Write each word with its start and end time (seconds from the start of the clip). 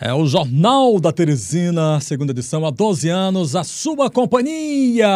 É 0.00 0.14
o 0.14 0.26
Jornal 0.26 1.00
da 1.00 1.10
Teresina, 1.10 2.00
segunda 2.00 2.30
edição, 2.30 2.64
há 2.64 2.70
12 2.70 3.08
anos, 3.08 3.56
a 3.56 3.64
sua 3.64 4.08
companhia. 4.08 5.08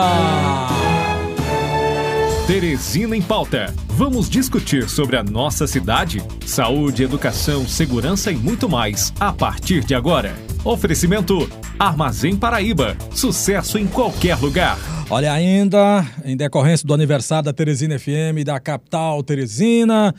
Teresina 2.48 3.16
em 3.16 3.22
Pauta. 3.22 3.72
Vamos 3.90 4.28
discutir 4.28 4.88
sobre 4.88 5.16
a 5.16 5.22
nossa 5.22 5.68
cidade, 5.68 6.20
saúde, 6.44 7.04
educação, 7.04 7.64
segurança 7.64 8.32
e 8.32 8.36
muito 8.36 8.68
mais 8.68 9.12
a 9.20 9.32
partir 9.32 9.84
de 9.84 9.94
agora. 9.94 10.34
Oferecimento 10.64 11.48
Armazém 11.78 12.36
Paraíba. 12.36 12.96
Sucesso 13.14 13.78
em 13.78 13.86
qualquer 13.86 14.36
lugar. 14.36 14.76
Olha, 15.08 15.32
ainda 15.32 16.04
em 16.24 16.36
decorrência 16.36 16.86
do 16.86 16.94
aniversário 16.94 17.44
da 17.44 17.52
Teresina 17.52 17.98
FM 17.98 18.44
da 18.44 18.58
capital 18.58 19.22
Teresina, 19.22 20.12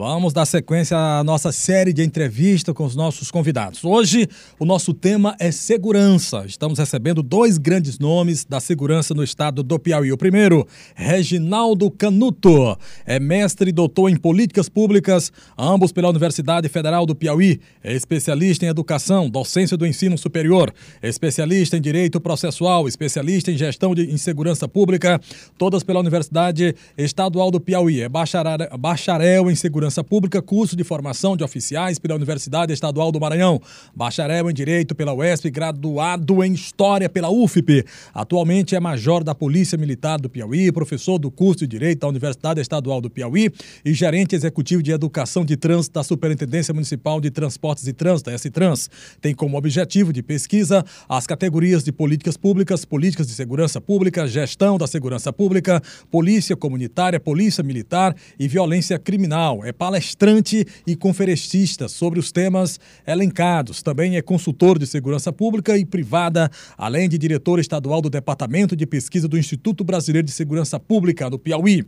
Vamos 0.00 0.32
dar 0.32 0.46
sequência 0.46 0.96
à 0.96 1.22
nossa 1.22 1.52
série 1.52 1.92
de 1.92 2.02
entrevistas 2.02 2.74
com 2.74 2.86
os 2.86 2.96
nossos 2.96 3.30
convidados. 3.30 3.84
Hoje, 3.84 4.26
o 4.58 4.64
nosso 4.64 4.94
tema 4.94 5.36
é 5.38 5.52
segurança. 5.52 6.42
Estamos 6.46 6.78
recebendo 6.78 7.22
dois 7.22 7.58
grandes 7.58 7.98
nomes 7.98 8.46
da 8.46 8.60
segurança 8.60 9.12
no 9.12 9.22
estado 9.22 9.62
do 9.62 9.78
Piauí. 9.78 10.10
O 10.10 10.16
primeiro, 10.16 10.66
Reginaldo 10.94 11.90
Canuto, 11.90 12.78
é 13.04 13.20
mestre 13.20 13.68
e 13.68 13.72
doutor 13.74 14.08
em 14.08 14.16
políticas 14.16 14.70
públicas, 14.70 15.30
ambos 15.58 15.92
pela 15.92 16.08
Universidade 16.08 16.66
Federal 16.70 17.04
do 17.04 17.14
Piauí. 17.14 17.60
É 17.84 17.94
especialista 17.94 18.64
em 18.64 18.68
educação, 18.68 19.28
docência 19.28 19.76
do 19.76 19.86
ensino 19.86 20.16
superior, 20.16 20.72
especialista 21.02 21.76
em 21.76 21.80
direito 21.82 22.18
processual, 22.22 22.88
especialista 22.88 23.52
em 23.52 23.58
gestão 23.58 23.94
de 23.94 24.10
em 24.10 24.16
segurança 24.16 24.66
pública, 24.66 25.20
todas 25.58 25.82
pela 25.82 26.00
Universidade 26.00 26.74
Estadual 26.96 27.50
do 27.50 27.60
Piauí. 27.60 28.00
É 28.00 28.08
bacharel, 28.08 28.78
bacharel 28.78 29.50
em 29.50 29.54
segurança 29.54 29.89
Segurança 29.90 30.04
Pública, 30.04 30.40
curso 30.40 30.76
de 30.76 30.84
formação 30.84 31.36
de 31.36 31.42
oficiais 31.42 31.98
pela 31.98 32.14
Universidade 32.14 32.72
Estadual 32.72 33.10
do 33.10 33.18
Maranhão, 33.18 33.60
bacharel 33.94 34.48
em 34.48 34.54
Direito 34.54 34.94
pela 34.94 35.12
UESP, 35.12 35.50
graduado 35.50 36.44
em 36.44 36.52
História 36.52 37.08
pela 37.08 37.28
UFP. 37.28 37.84
Atualmente 38.14 38.76
é 38.76 38.80
major 38.80 39.24
da 39.24 39.34
Polícia 39.34 39.76
Militar 39.76 40.20
do 40.20 40.30
Piauí, 40.30 40.70
professor 40.70 41.18
do 41.18 41.28
curso 41.28 41.60
de 41.60 41.66
Direito 41.66 42.00
da 42.00 42.08
Universidade 42.08 42.60
Estadual 42.60 43.00
do 43.00 43.10
Piauí 43.10 43.50
e 43.84 43.92
gerente 43.92 44.36
executivo 44.36 44.80
de 44.80 44.92
Educação 44.92 45.44
de 45.44 45.56
Trânsito 45.56 45.94
da 45.94 46.04
Superintendência 46.04 46.72
Municipal 46.72 47.20
de 47.20 47.30
Transportes 47.30 47.88
e 47.88 47.92
Trânsito, 47.92 48.30
S-Trans. 48.30 48.88
Tem 49.20 49.34
como 49.34 49.56
objetivo 49.56 50.12
de 50.12 50.22
pesquisa 50.22 50.84
as 51.08 51.26
categorias 51.26 51.82
de 51.82 51.90
políticas 51.90 52.36
públicas, 52.36 52.84
políticas 52.84 53.26
de 53.26 53.32
segurança 53.32 53.80
pública, 53.80 54.28
gestão 54.28 54.78
da 54.78 54.86
segurança 54.86 55.32
pública, 55.32 55.82
polícia 56.10 56.54
comunitária, 56.54 57.18
polícia 57.18 57.64
militar 57.64 58.14
e 58.38 58.46
violência 58.46 58.96
criminal. 59.00 59.64
É 59.70 59.72
palestrante 59.72 60.66
e 60.84 60.96
conferencista 60.96 61.86
sobre 61.86 62.18
os 62.18 62.32
temas 62.32 62.80
elencados. 63.06 63.82
Também 63.82 64.16
é 64.16 64.22
consultor 64.22 64.76
de 64.76 64.84
segurança 64.84 65.32
pública 65.32 65.78
e 65.78 65.84
privada, 65.84 66.50
além 66.76 67.08
de 67.08 67.16
diretor 67.16 67.60
estadual 67.60 68.02
do 68.02 68.10
Departamento 68.10 68.74
de 68.74 68.84
Pesquisa 68.84 69.28
do 69.28 69.38
Instituto 69.38 69.84
Brasileiro 69.84 70.26
de 70.26 70.32
Segurança 70.32 70.80
Pública, 70.80 71.30
no 71.30 71.38
Piauí. 71.38 71.86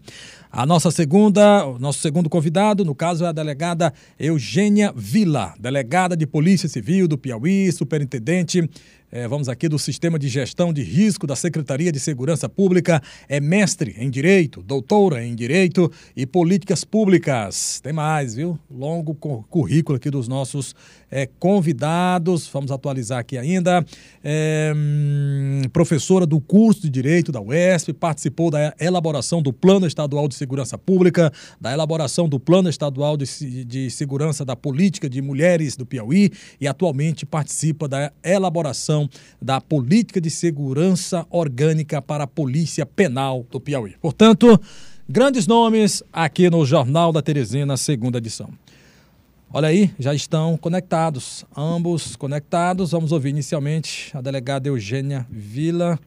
A 0.48 0.64
nossa 0.64 0.92
segunda, 0.92 1.66
o 1.66 1.76
nosso 1.76 1.98
segundo 1.98 2.30
convidado, 2.30 2.84
no 2.84 2.94
caso, 2.94 3.24
é 3.24 3.28
a 3.28 3.32
delegada 3.32 3.92
Eugênia 4.16 4.92
Vila, 4.94 5.52
delegada 5.58 6.16
de 6.16 6.24
Polícia 6.24 6.68
Civil 6.68 7.08
do 7.08 7.18
Piauí, 7.18 7.72
superintendente 7.72 8.70
é, 9.12 9.28
vamos 9.28 9.46
aqui 9.46 9.68
do 9.68 9.78
Sistema 9.78 10.18
de 10.18 10.26
Gestão 10.26 10.72
de 10.72 10.82
Risco 10.82 11.26
da 11.26 11.36
Secretaria 11.36 11.92
de 11.92 12.00
Segurança 12.00 12.48
Pública, 12.48 13.02
é 13.28 13.38
mestre 13.40 13.94
em 13.98 14.08
Direito, 14.08 14.62
doutora 14.62 15.22
em 15.22 15.34
Direito 15.34 15.92
e 16.16 16.24
Políticas 16.24 16.82
Públicas. 16.82 17.78
Tem 17.82 17.92
mais, 17.92 18.34
viu? 18.34 18.58
Longo 18.70 19.14
currículo 19.14 19.98
aqui 19.98 20.10
dos 20.10 20.28
nossos 20.28 20.74
é, 21.12 21.28
convidados, 21.38 22.48
vamos 22.50 22.72
atualizar 22.72 23.18
aqui 23.18 23.36
ainda. 23.36 23.84
É, 24.24 24.72
hum, 24.74 25.60
professora 25.70 26.24
do 26.24 26.40
curso 26.40 26.80
de 26.80 26.90
Direito 26.90 27.30
da 27.30 27.40
UESP, 27.40 27.92
participou 27.92 28.50
da 28.50 28.74
elaboração 28.80 29.42
do 29.42 29.52
Plano 29.52 29.86
Estadual 29.86 30.26
de 30.26 30.34
Segurança 30.34 30.78
Pública, 30.78 31.30
da 31.60 31.70
elaboração 31.70 32.26
do 32.26 32.40
Plano 32.40 32.70
Estadual 32.70 33.18
de, 33.18 33.64
de 33.64 33.90
Segurança 33.90 34.42
da 34.42 34.56
Política 34.56 35.10
de 35.10 35.20
Mulheres 35.20 35.76
do 35.76 35.84
Piauí 35.84 36.30
e 36.58 36.66
atualmente 36.66 37.26
participa 37.26 37.86
da 37.86 38.10
elaboração 38.24 39.08
da 39.40 39.60
Política 39.60 40.18
de 40.18 40.30
Segurança 40.30 41.26
Orgânica 41.28 42.00
para 42.00 42.24
a 42.24 42.26
Polícia 42.26 42.86
Penal 42.86 43.46
do 43.50 43.60
Piauí. 43.60 43.96
Portanto, 44.00 44.58
grandes 45.06 45.46
nomes 45.46 46.02
aqui 46.10 46.48
no 46.48 46.64
Jornal 46.64 47.12
da 47.12 47.20
Teresina, 47.20 47.76
segunda 47.76 48.16
edição. 48.16 48.48
Olha 49.54 49.68
aí, 49.68 49.94
já 49.98 50.14
estão 50.14 50.56
conectados, 50.56 51.44
ambos 51.54 52.16
conectados. 52.16 52.92
Vamos 52.92 53.12
ouvir 53.12 53.28
inicialmente 53.28 54.10
a 54.16 54.22
delegada 54.22 54.66
Eugênia 54.66 55.26
Vila. 55.28 55.98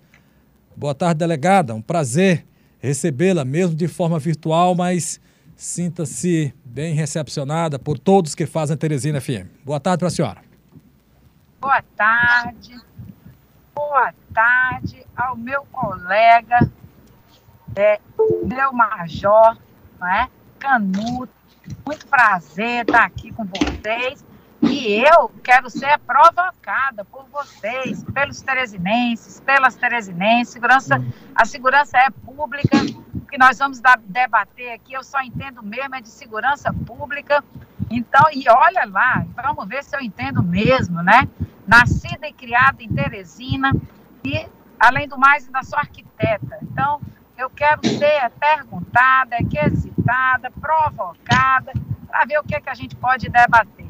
Boa 0.75 0.95
tarde, 0.95 1.19
delegada. 1.19 1.75
Um 1.75 1.81
prazer 1.81 2.43
recebê-la, 2.79 3.45
mesmo 3.45 3.75
de 3.75 3.87
forma 3.87 4.17
virtual, 4.17 4.73
mas 4.73 5.21
sinta-se 5.55 6.55
bem 6.65 6.95
recepcionada 6.95 7.77
por 7.77 7.99
todos 7.99 8.33
que 8.33 8.47
fazem 8.47 8.75
Teresina 8.75 9.21
FM. 9.21 9.45
Boa 9.63 9.79
tarde 9.79 9.99
para 9.99 10.07
a 10.07 10.11
senhora. 10.11 10.41
Boa 11.61 11.83
tarde. 11.95 12.81
Boa 13.75 14.11
tarde 14.33 15.05
ao 15.15 15.37
meu 15.37 15.63
colega, 15.71 16.67
é, 17.75 17.99
meu 18.43 18.73
major, 18.73 19.55
não 19.99 20.07
é? 20.07 20.29
Canuto 20.57 21.44
muito 21.85 22.07
prazer 22.07 22.81
estar 22.81 23.05
aqui 23.05 23.31
com 23.31 23.45
vocês. 23.45 24.23
E 24.61 25.03
eu 25.03 25.29
quero 25.43 25.69
ser 25.69 25.99
provocada 25.99 27.05
por 27.05 27.25
vocês, 27.31 28.03
pelos 28.03 28.41
teresinenses, 28.41 29.39
pelas 29.39 29.75
teresinenses. 29.75 30.53
Segurança, 30.53 31.03
a 31.35 31.45
segurança 31.45 31.97
é 31.97 32.09
pública. 32.09 32.77
O 33.13 33.21
que 33.27 33.37
nós 33.37 33.59
vamos 33.59 33.79
debater 34.07 34.71
aqui, 34.71 34.93
eu 34.93 35.03
só 35.03 35.21
entendo 35.21 35.61
mesmo 35.61 35.95
é 35.95 36.01
de 36.01 36.09
segurança 36.09 36.73
pública. 36.73 37.43
Então, 37.89 38.23
e 38.33 38.43
olha 38.49 38.85
lá, 38.85 39.25
vamos 39.35 39.67
ver 39.67 39.83
se 39.83 39.95
eu 39.95 40.01
entendo 40.01 40.41
mesmo, 40.41 41.03
né? 41.03 41.27
Nascida 41.67 42.27
e 42.27 42.33
criada 42.33 42.81
em 42.81 42.89
Teresina 42.89 43.71
e, 44.23 44.47
além 44.79 45.07
do 45.07 45.17
mais, 45.17 45.45
ainda 45.45 45.63
sou 45.63 45.77
arquiteta. 45.77 46.57
Então, 46.63 46.99
eu 47.37 47.49
quero 47.49 47.81
ser 47.85 48.31
perguntada, 48.39 49.35
quesitada, 49.49 50.49
provocada, 50.59 51.73
para 52.07 52.25
ver 52.25 52.39
o 52.39 52.43
que, 52.43 52.55
é 52.55 52.61
que 52.61 52.69
a 52.69 52.73
gente 52.73 52.95
pode 52.95 53.27
debater. 53.27 53.85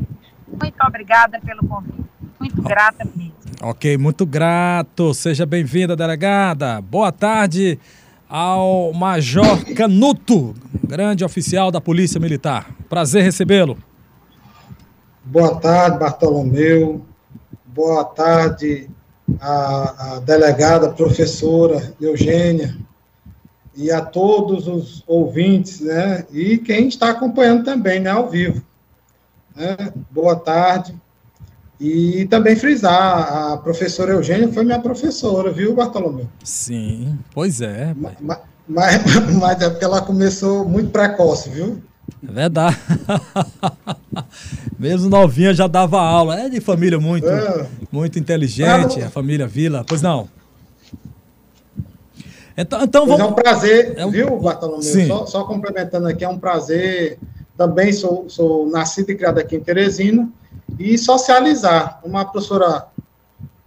Muito 0.48 0.76
obrigada 0.86 1.40
pelo 1.40 1.66
convite. 1.68 2.06
Muito 2.40 2.62
grata 2.62 3.06
mesmo. 3.16 3.36
Ok, 3.62 3.98
muito 3.98 4.26
grato. 4.26 5.14
Seja 5.14 5.46
bem-vinda, 5.46 5.96
delegada. 5.96 6.82
Boa 6.82 7.12
tarde 7.12 7.80
ao 8.28 8.92
Major 8.94 9.64
Canuto, 9.76 10.56
grande 10.84 11.24
oficial 11.24 11.72
da 11.72 11.80
Polícia 11.80 12.20
Militar. 12.20 12.68
Prazer 12.90 13.24
recebê-lo. 13.24 13.78
Boa 15.24 15.60
tarde, 15.60 16.00
Bartolomeu. 16.00 17.06
Boa 17.66 18.06
tarde, 18.06 18.90
a, 19.40 20.16
a 20.16 20.20
delegada, 20.20 20.90
professora 20.90 21.94
Eugênia 22.00 22.76
e 23.76 23.92
a 23.92 24.02
todos 24.02 24.68
os 24.68 25.04
ouvintes, 25.06 25.82
né? 25.82 26.26
E 26.32 26.58
quem 26.58 26.88
está 26.88 27.10
acompanhando 27.10 27.64
também, 27.64 28.00
né, 28.00 28.10
ao 28.10 28.30
vivo. 28.30 28.62
Né? 29.56 29.76
Boa 30.12 30.36
tarde. 30.36 30.96
E 31.80 32.26
também 32.30 32.56
frisar, 32.56 33.52
a 33.54 33.58
professora 33.58 34.14
Eugênia 34.14 34.52
foi 34.52 34.64
minha 34.64 34.80
professora, 34.80 35.52
viu, 35.52 35.76
Bartolomeu? 35.76 36.28
Sim, 36.44 37.20
pois 37.34 37.60
é. 37.60 37.94
Mas, 37.96 38.40
mas, 38.68 39.02
mas 39.40 39.62
é 39.62 39.70
porque 39.70 39.84
ela 39.84 40.02
começou 40.02 40.68
muito 40.68 40.90
precoce, 40.90 41.50
viu? 41.50 41.82
É 42.28 42.32
verdade. 42.32 42.78
Mesmo 44.80 45.10
novinha 45.10 45.54
já 45.54 45.68
dava 45.68 46.00
aula. 46.00 46.40
É 46.40 46.50
de 46.50 46.62
família 46.62 47.00
muito, 47.00 47.28
é. 47.28 47.68
muito 47.92 48.18
inteligente, 48.18 49.02
a 49.02 49.10
família 49.10 49.48
Vila. 49.48 49.84
Pois 49.86 50.02
não. 50.02 50.30
Então, 52.58 52.82
então 52.82 53.06
vamos... 53.06 53.22
É 53.22 53.26
um 53.26 53.34
prazer, 53.34 53.94
é 53.98 54.06
um... 54.06 54.12
viu, 54.12 54.40
Bartolomeu? 54.40 55.08
Só, 55.08 55.26
só, 55.26 55.44
complementando 55.44 56.08
aqui, 56.08 56.24
é 56.24 56.30
um 56.30 56.40
prazer. 56.40 57.20
Também 57.58 57.92
sou, 57.92 58.30
sou 58.30 58.68
nascido 58.70 59.10
e 59.12 59.16
criado 59.16 59.40
aqui 59.40 59.56
em 59.56 59.60
Teresina. 59.60 60.30
E 60.80 60.98
socializar. 60.98 62.00
Como 62.02 62.18
a 62.18 62.26
professora 62.26 62.88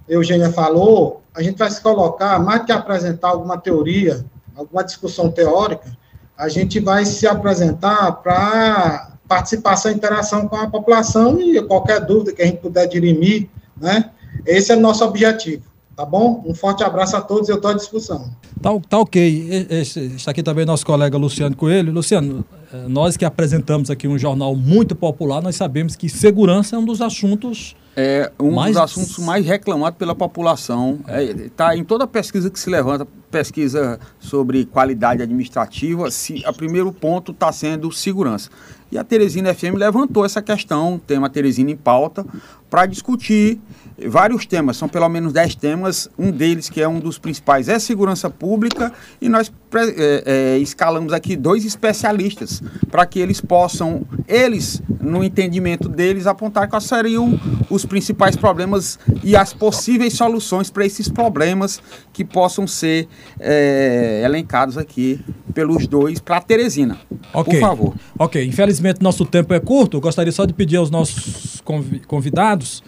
Eugênia 0.08 0.50
falou, 0.50 1.22
a 1.34 1.42
gente 1.42 1.58
vai 1.58 1.70
se 1.70 1.80
colocar, 1.80 2.38
mais 2.38 2.64
que 2.64 2.72
apresentar 2.72 3.28
alguma 3.28 3.58
teoria, 3.58 4.24
alguma 4.56 4.82
discussão 4.82 5.30
teórica, 5.30 5.96
a 6.36 6.48
gente 6.48 6.80
vai 6.80 7.04
se 7.04 7.26
apresentar 7.26 8.12
para 8.12 9.12
participação 9.28 9.92
e 9.92 9.94
interação 9.94 10.48
com 10.48 10.56
a 10.56 10.66
população 10.66 11.38
e 11.38 11.60
qualquer 11.62 12.00
dúvida 12.00 12.32
que 12.32 12.40
a 12.40 12.46
gente 12.46 12.58
puder 12.58 12.86
dirimir, 12.86 13.48
né? 13.76 14.10
Esse 14.46 14.72
é 14.72 14.76
o 14.76 14.80
nosso 14.80 15.04
objetivo. 15.04 15.67
Tá 15.98 16.04
bom? 16.04 16.44
Um 16.46 16.54
forte 16.54 16.84
abraço 16.84 17.16
a 17.16 17.20
todos, 17.20 17.48
eu 17.48 17.56
estou 17.56 17.72
à 17.72 17.74
disposição. 17.74 18.30
Tá, 18.62 18.70
tá 18.88 18.98
ok. 18.98 19.66
está 19.68 20.30
aqui 20.30 20.44
também 20.44 20.64
nosso 20.64 20.86
colega 20.86 21.18
Luciano 21.18 21.56
Coelho. 21.56 21.92
Luciano, 21.92 22.44
eh, 22.72 22.84
nós 22.86 23.16
que 23.16 23.24
apresentamos 23.24 23.90
aqui 23.90 24.06
um 24.06 24.16
jornal 24.16 24.54
muito 24.54 24.94
popular, 24.94 25.42
nós 25.42 25.56
sabemos 25.56 25.96
que 25.96 26.08
segurança 26.08 26.76
é 26.76 26.78
um 26.78 26.84
dos 26.84 27.02
assuntos 27.02 27.74
É 27.96 28.30
um 28.38 28.52
mais... 28.52 28.76
dos 28.76 28.82
assuntos 28.84 29.18
mais 29.18 29.44
reclamados 29.44 29.98
pela 29.98 30.14
população. 30.14 31.00
Está 31.00 31.20
é, 31.20 31.48
tá 31.56 31.76
em 31.76 31.82
toda 31.82 32.06
pesquisa 32.06 32.48
que 32.48 32.60
se 32.60 32.70
levanta, 32.70 33.04
pesquisa 33.28 33.98
sobre 34.20 34.66
qualidade 34.66 35.20
administrativa, 35.20 36.12
se, 36.12 36.44
a 36.46 36.52
primeiro 36.52 36.92
ponto 36.92 37.32
está 37.32 37.50
sendo 37.50 37.90
segurança. 37.90 38.50
E 38.90 38.96
a 38.96 39.04
Teresina 39.04 39.54
FM 39.54 39.74
levantou 39.76 40.24
essa 40.24 40.40
questão, 40.40 41.00
tema 41.06 41.28
Teresina 41.28 41.70
em 41.70 41.76
pauta, 41.76 42.24
para 42.70 42.86
discutir 42.86 43.60
vários 44.06 44.46
temas, 44.46 44.76
são 44.76 44.88
pelo 44.88 45.08
menos 45.08 45.32
dez 45.32 45.54
temas. 45.54 46.08
Um 46.18 46.30
deles, 46.30 46.70
que 46.70 46.80
é 46.80 46.88
um 46.88 47.00
dos 47.00 47.18
principais, 47.18 47.68
é 47.68 47.78
segurança 47.78 48.30
pública, 48.30 48.92
e 49.20 49.28
nós 49.28 49.52
é, 49.74 50.22
é, 50.24 50.58
escalamos 50.58 51.12
aqui 51.12 51.36
dois 51.36 51.64
especialistas 51.64 52.62
para 52.90 53.04
que 53.04 53.18
eles 53.18 53.40
possam, 53.40 54.06
eles, 54.26 54.82
no 55.00 55.22
entendimento 55.22 55.88
deles, 55.88 56.26
apontar 56.26 56.68
quais 56.68 56.84
seriam 56.84 57.38
os 57.68 57.84
principais 57.84 58.36
problemas 58.36 58.98
e 59.22 59.36
as 59.36 59.52
possíveis 59.52 60.14
soluções 60.14 60.70
para 60.70 60.86
esses 60.86 61.08
problemas 61.08 61.82
que 62.12 62.24
possam 62.24 62.66
ser 62.66 63.08
é, 63.38 64.22
elencados 64.24 64.78
aqui 64.78 65.20
pelos 65.52 65.86
dois 65.86 66.20
para 66.20 66.36
a 66.36 66.40
Teresina. 66.40 66.98
Okay. 67.34 67.54
Por 67.54 67.60
favor. 67.60 67.94
Ok, 68.18 68.44
infelizmente 68.44 68.77
nosso 69.00 69.24
tempo 69.24 69.52
é 69.54 69.60
curto, 69.60 69.96
eu 69.96 70.00
gostaria 70.00 70.32
só 70.32 70.44
de 70.44 70.52
pedir 70.52 70.76
aos 70.76 70.90
nossos 70.90 71.62
convidados 72.06 72.82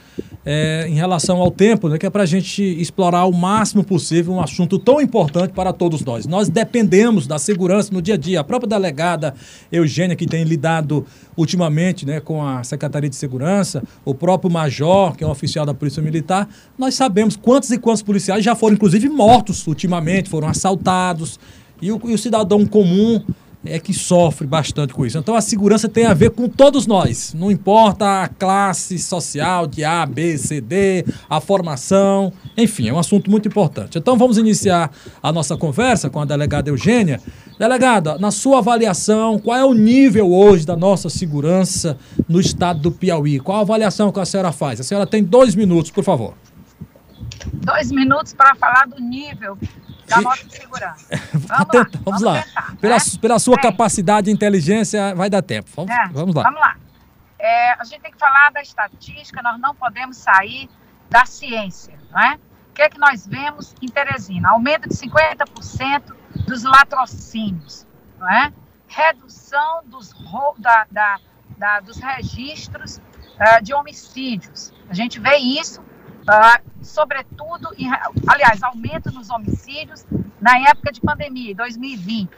é, 0.44 0.86
em 0.88 0.94
relação 0.94 1.38
ao 1.38 1.50
tempo, 1.50 1.88
né, 1.88 1.98
que 1.98 2.06
é 2.06 2.10
para 2.10 2.22
a 2.22 2.26
gente 2.26 2.62
explorar 2.62 3.26
o 3.26 3.32
máximo 3.32 3.84
possível 3.84 4.32
um 4.32 4.40
assunto 4.40 4.78
tão 4.78 5.00
importante 5.00 5.52
para 5.52 5.72
todos 5.72 6.02
nós. 6.02 6.26
Nós 6.26 6.48
dependemos 6.48 7.26
da 7.26 7.38
segurança 7.38 7.92
no 7.92 8.00
dia 8.00 8.14
a 8.14 8.16
dia. 8.16 8.40
A 8.40 8.44
própria 8.44 8.68
delegada 8.68 9.34
Eugênia, 9.70 10.16
que 10.16 10.26
tem 10.26 10.44
lidado 10.44 11.04
ultimamente 11.36 12.06
né, 12.06 12.20
com 12.20 12.42
a 12.46 12.64
Secretaria 12.64 13.10
de 13.10 13.16
Segurança, 13.16 13.82
o 14.04 14.14
próprio 14.14 14.50
Major, 14.50 15.14
que 15.14 15.24
é 15.24 15.26
um 15.26 15.30
oficial 15.30 15.66
da 15.66 15.74
Polícia 15.74 16.02
Militar, 16.02 16.48
nós 16.78 16.94
sabemos 16.94 17.36
quantos 17.36 17.70
e 17.70 17.78
quantos 17.78 18.02
policiais 18.02 18.44
já 18.44 18.54
foram, 18.54 18.74
inclusive, 18.74 19.08
mortos 19.08 19.66
ultimamente, 19.66 20.30
foram 20.30 20.48
assaltados. 20.48 21.38
E 21.82 21.90
o, 21.90 22.00
e 22.04 22.12
o 22.12 22.18
cidadão 22.18 22.66
comum 22.66 23.22
é 23.64 23.78
que 23.78 23.92
sofre 23.92 24.46
bastante 24.46 24.94
com 24.94 25.04
isso. 25.04 25.18
Então 25.18 25.34
a 25.34 25.40
segurança 25.40 25.88
tem 25.88 26.06
a 26.06 26.14
ver 26.14 26.30
com 26.30 26.48
todos 26.48 26.86
nós, 26.86 27.34
não 27.34 27.50
importa 27.50 28.22
a 28.22 28.28
classe 28.28 28.98
social 28.98 29.66
de 29.66 29.84
A, 29.84 30.06
B, 30.06 30.38
C, 30.38 30.60
D, 30.60 31.04
a 31.28 31.40
formação, 31.40 32.32
enfim, 32.56 32.88
é 32.88 32.92
um 32.92 32.98
assunto 32.98 33.30
muito 33.30 33.48
importante. 33.48 33.98
Então 33.98 34.16
vamos 34.16 34.38
iniciar 34.38 34.90
a 35.22 35.32
nossa 35.32 35.56
conversa 35.56 36.08
com 36.08 36.20
a 36.20 36.24
delegada 36.24 36.70
Eugênia. 36.70 37.20
Delegada, 37.58 38.16
na 38.18 38.30
sua 38.30 38.58
avaliação, 38.58 39.38
qual 39.38 39.58
é 39.58 39.64
o 39.64 39.74
nível 39.74 40.32
hoje 40.32 40.64
da 40.64 40.74
nossa 40.74 41.10
segurança 41.10 41.98
no 42.26 42.40
estado 42.40 42.80
do 42.80 42.90
Piauí? 42.90 43.38
Qual 43.38 43.58
a 43.58 43.60
avaliação 43.60 44.10
que 44.10 44.18
a 44.18 44.24
senhora 44.24 44.50
faz? 44.50 44.80
A 44.80 44.82
senhora 44.82 45.06
tem 45.06 45.22
dois 45.22 45.54
minutos, 45.54 45.90
por 45.90 46.02
favor. 46.02 46.32
Dois 47.52 47.92
minutos 47.92 48.32
para 48.32 48.54
falar 48.54 48.86
do 48.86 48.98
nível 49.02 49.58
da 50.10 50.20
nossa 50.20 50.48
segurança. 50.48 51.06
Vamos, 51.32 51.48
lá, 51.48 51.66
vamos, 51.72 52.00
vamos 52.04 52.22
lá. 52.22 52.42
Tentar, 52.42 52.76
pela, 52.80 52.96
né? 52.96 53.02
pela 53.20 53.38
sua 53.38 53.56
Bem, 53.56 53.70
capacidade 53.70 54.28
e 54.28 54.32
inteligência, 54.32 55.14
vai 55.14 55.30
dar 55.30 55.42
tempo. 55.42 55.70
Vamos, 55.74 55.90
é, 55.90 56.08
vamos 56.08 56.34
lá. 56.34 56.42
Vamos 56.42 56.60
lá. 56.60 56.76
É, 57.38 57.72
a 57.72 57.84
gente 57.84 58.00
tem 58.02 58.10
que 58.10 58.18
falar 58.18 58.50
da 58.50 58.60
estatística, 58.60 59.40
nós 59.42 59.58
não 59.58 59.74
podemos 59.74 60.16
sair 60.16 60.68
da 61.08 61.24
ciência, 61.24 61.98
não 62.10 62.20
é? 62.20 62.38
O 62.70 62.72
que 62.74 62.82
é 62.82 62.88
que 62.88 62.98
nós 62.98 63.26
vemos 63.26 63.74
em 63.80 63.88
Teresina? 63.88 64.50
Aumento 64.50 64.88
de 64.88 64.94
50% 64.94 66.14
dos 66.46 66.64
latrocínios, 66.64 67.86
não 68.18 68.28
é? 68.28 68.52
Redução 68.86 69.82
dos, 69.86 70.12
da, 70.58 70.86
da, 70.90 71.18
da, 71.56 71.80
dos 71.80 71.98
registros 71.98 72.96
uh, 72.96 73.62
de 73.62 73.72
homicídios. 73.72 74.72
A 74.88 74.94
gente 74.94 75.18
vê 75.18 75.36
isso 75.36 75.82
Sobretudo, 76.82 77.68
em, 77.76 77.90
aliás, 78.26 78.62
aumento 78.62 79.12
nos 79.12 79.30
homicídios 79.30 80.06
na 80.40 80.58
época 80.58 80.92
de 80.92 81.00
pandemia, 81.00 81.54
2020. 81.54 82.30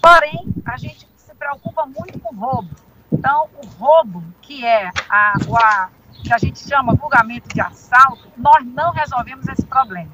Porém, 0.00 0.52
a 0.64 0.76
gente 0.76 1.06
se 1.16 1.34
preocupa 1.34 1.86
muito 1.86 2.18
com 2.20 2.34
roubo. 2.34 2.70
Então, 3.12 3.48
o 3.62 3.66
roubo, 3.66 4.24
que 4.40 4.64
é 4.64 4.90
a, 5.08 5.34
a, 5.34 5.88
que 6.22 6.32
a 6.32 6.38
gente 6.38 6.58
chama 6.58 6.94
vulgamento 6.94 7.48
de 7.52 7.60
assalto, 7.60 8.32
nós 8.36 8.64
não 8.64 8.92
resolvemos 8.92 9.46
esse 9.48 9.64
problema. 9.66 10.12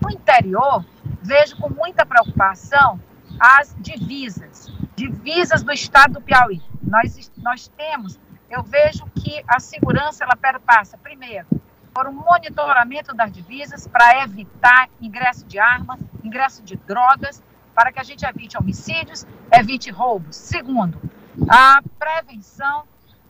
No 0.00 0.10
interior, 0.10 0.84
vejo 1.22 1.56
com 1.56 1.70
muita 1.70 2.04
preocupação 2.04 3.00
as 3.38 3.74
divisas, 3.78 4.72
divisas 4.96 5.62
do 5.62 5.72
estado 5.72 6.14
do 6.14 6.20
Piauí. 6.20 6.60
Nós, 6.82 7.30
nós 7.38 7.68
temos, 7.68 8.18
eu 8.50 8.62
vejo 8.62 9.06
que 9.14 9.42
a 9.46 9.58
segurança 9.60 10.24
ela 10.24 10.36
perpassa, 10.36 10.98
primeiro, 10.98 11.46
por 11.94 12.08
um 12.08 12.12
monitoramento 12.12 13.14
das 13.14 13.30
divisas 13.30 13.86
para 13.86 14.24
evitar 14.24 14.88
ingresso 15.00 15.46
de 15.46 15.60
arma, 15.60 15.96
ingresso 16.24 16.62
de 16.62 16.74
drogas, 16.76 17.40
para 17.72 17.92
que 17.92 18.00
a 18.00 18.02
gente 18.02 18.26
evite 18.26 18.58
homicídios, 18.58 19.24
evite 19.52 19.90
roubos. 19.90 20.34
Segundo, 20.34 21.00
a 21.48 21.80
prevenção 21.98 22.84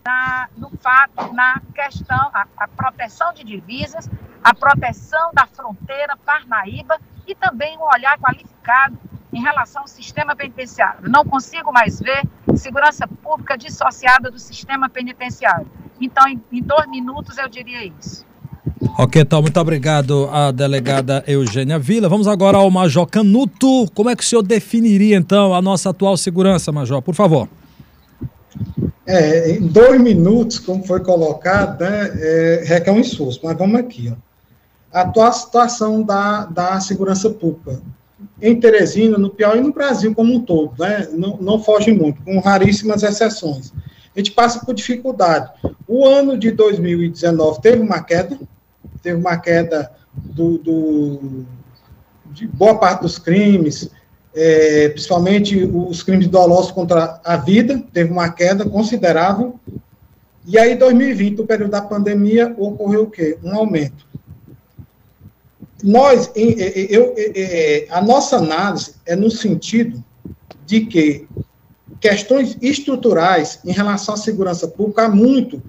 na, 0.04 0.48
no 0.56 0.70
fato, 0.78 1.32
na 1.32 1.60
questão, 1.74 2.30
a, 2.32 2.46
a, 2.56 2.68
proteção 2.68 3.32
de 3.34 3.44
divisas, 3.44 4.08
a 4.42 4.54
proteção 4.54 5.32
da 5.32 5.46
fronteira 5.46 6.16
Parnaíba 6.16 6.98
e 7.26 7.34
também 7.34 7.76
um 7.78 7.82
olhar 7.82 8.18
qualificado 8.18 8.98
em 9.32 9.42
relação 9.42 9.82
ao 9.82 9.88
sistema 9.88 10.36
penitenciário. 10.36 11.08
Não 11.08 11.24
consigo 11.24 11.72
mais 11.72 12.00
ver 12.00 12.22
segurança 12.56 13.06
pública 13.08 13.56
dissociada 13.58 14.30
do 14.30 14.38
sistema 14.38 14.88
penitenciário. 14.88 15.70
Então, 16.00 16.26
em, 16.28 16.42
em 16.52 16.62
dois 16.62 16.86
minutos, 16.88 17.36
eu 17.38 17.48
diria 17.48 17.84
isso. 17.84 18.26
Ok, 18.96 19.20
então, 19.20 19.42
muito 19.42 19.58
obrigado 19.58 20.28
à 20.30 20.52
delegada 20.52 21.24
Eugênia 21.26 21.80
Vila. 21.80 22.08
Vamos 22.08 22.28
agora 22.28 22.58
ao 22.58 22.70
Major 22.70 23.04
Canuto. 23.04 23.90
Como 23.92 24.08
é 24.08 24.14
que 24.14 24.22
o 24.22 24.26
senhor 24.26 24.42
definiria, 24.42 25.16
então, 25.16 25.52
a 25.52 25.60
nossa 25.60 25.90
atual 25.90 26.16
segurança, 26.16 26.70
Major? 26.70 27.02
Por 27.02 27.12
favor. 27.12 27.48
É, 29.04 29.50
em 29.50 29.66
dois 29.66 30.00
minutos, 30.00 30.60
como 30.60 30.86
foi 30.86 31.00
colocado, 31.00 31.80
né, 31.80 32.12
é, 32.14 32.62
requer 32.64 32.92
um 32.92 33.00
esforço, 33.00 33.40
mas 33.42 33.58
vamos 33.58 33.80
aqui. 33.80 34.12
Ó. 34.12 34.16
A 34.96 35.00
atual 35.00 35.32
situação 35.32 36.00
da, 36.04 36.44
da 36.44 36.78
segurança 36.78 37.28
pública 37.28 37.82
em 38.40 38.58
Teresina, 38.60 39.18
no 39.18 39.28
Piauí 39.28 39.58
e 39.58 39.62
no 39.62 39.72
Brasil 39.72 40.14
como 40.14 40.32
um 40.32 40.40
todo, 40.40 40.72
né, 40.78 41.08
não, 41.12 41.36
não 41.38 41.58
foge 41.58 41.92
muito, 41.92 42.22
com 42.22 42.38
raríssimas 42.38 43.02
exceções. 43.02 43.72
A 44.14 44.20
gente 44.20 44.30
passa 44.30 44.64
por 44.64 44.72
dificuldade. 44.72 45.50
O 45.88 46.06
ano 46.06 46.38
de 46.38 46.52
2019 46.52 47.60
teve 47.60 47.82
uma 47.82 48.00
queda, 48.00 48.38
teve 49.04 49.20
uma 49.20 49.36
queda 49.36 49.92
do, 50.14 50.58
do 50.58 51.44
de 52.32 52.48
boa 52.48 52.76
parte 52.76 53.02
dos 53.02 53.18
crimes, 53.18 53.90
é, 54.34 54.88
principalmente 54.88 55.62
os 55.62 56.02
crimes 56.02 56.26
dolosos 56.26 56.72
contra 56.72 57.20
a 57.22 57.36
vida, 57.36 57.84
teve 57.92 58.10
uma 58.10 58.30
queda 58.30 58.68
considerável. 58.68 59.60
E 60.46 60.58
aí, 60.58 60.74
2020, 60.74 61.38
no 61.38 61.46
período 61.46 61.70
da 61.70 61.82
pandemia, 61.82 62.52
ocorreu 62.58 63.04
o 63.04 63.10
quê? 63.10 63.38
Um 63.44 63.54
aumento. 63.54 64.06
Nós, 65.82 66.30
eu, 66.34 67.14
eu, 67.14 67.86
a 67.90 68.00
nossa 68.00 68.38
análise 68.38 68.94
é 69.06 69.14
no 69.14 69.30
sentido 69.30 70.02
de 70.66 70.86
que 70.86 71.28
questões 72.00 72.56
estruturais 72.60 73.60
em 73.64 73.70
relação 73.70 74.14
à 74.14 74.16
segurança 74.16 74.66
pública 74.66 75.04
há 75.04 75.08
muito 75.08 75.62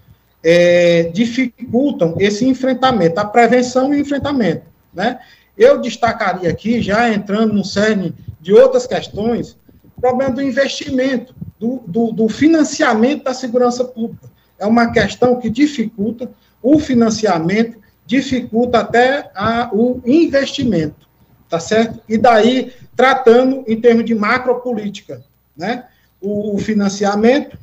é, 0.47 1.09
dificultam 1.11 2.15
esse 2.19 2.47
enfrentamento, 2.47 3.19
a 3.19 3.25
prevenção 3.25 3.91
e 3.91 3.97
o 3.97 3.99
enfrentamento. 3.99 4.61
Né? 4.93 5.19
Eu 5.57 5.81
destacaria 5.81 6.47
aqui, 6.47 6.83
já 6.83 7.11
entrando 7.11 7.51
no 7.51 7.65
cerne 7.65 8.13
de 8.39 8.53
outras 8.53 8.85
questões, 8.85 9.57
o 9.83 9.99
problema 9.99 10.35
do 10.35 10.43
investimento, 10.43 11.33
do, 11.59 11.81
do, 11.87 12.11
do 12.11 12.29
financiamento 12.29 13.23
da 13.23 13.33
segurança 13.33 13.83
pública. 13.83 14.29
É 14.59 14.67
uma 14.67 14.91
questão 14.91 15.39
que 15.39 15.49
dificulta 15.49 16.29
o 16.61 16.77
financiamento, 16.77 17.79
dificulta 18.05 18.79
até 18.79 19.31
a, 19.33 19.71
o 19.73 19.99
investimento, 20.05 21.07
tá 21.49 21.59
certo? 21.59 21.99
E 22.07 22.19
daí, 22.19 22.71
tratando 22.95 23.63
em 23.67 23.81
termos 23.81 24.05
de 24.05 24.13
macropolítica, 24.13 25.23
né? 25.57 25.85
O, 26.21 26.55
o 26.55 26.59
financiamento 26.59 27.57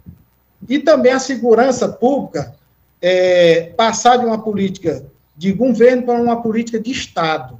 e 0.68 0.78
também 0.80 1.12
a 1.12 1.18
segurança 1.20 1.88
pública, 1.88 2.54
é, 3.02 3.72
passar 3.76 4.16
de 4.16 4.24
uma 4.24 4.38
política 4.38 5.04
de 5.36 5.52
governo 5.52 6.04
para 6.04 6.20
uma 6.20 6.40
política 6.40 6.78
de 6.78 6.92
Estado, 6.92 7.58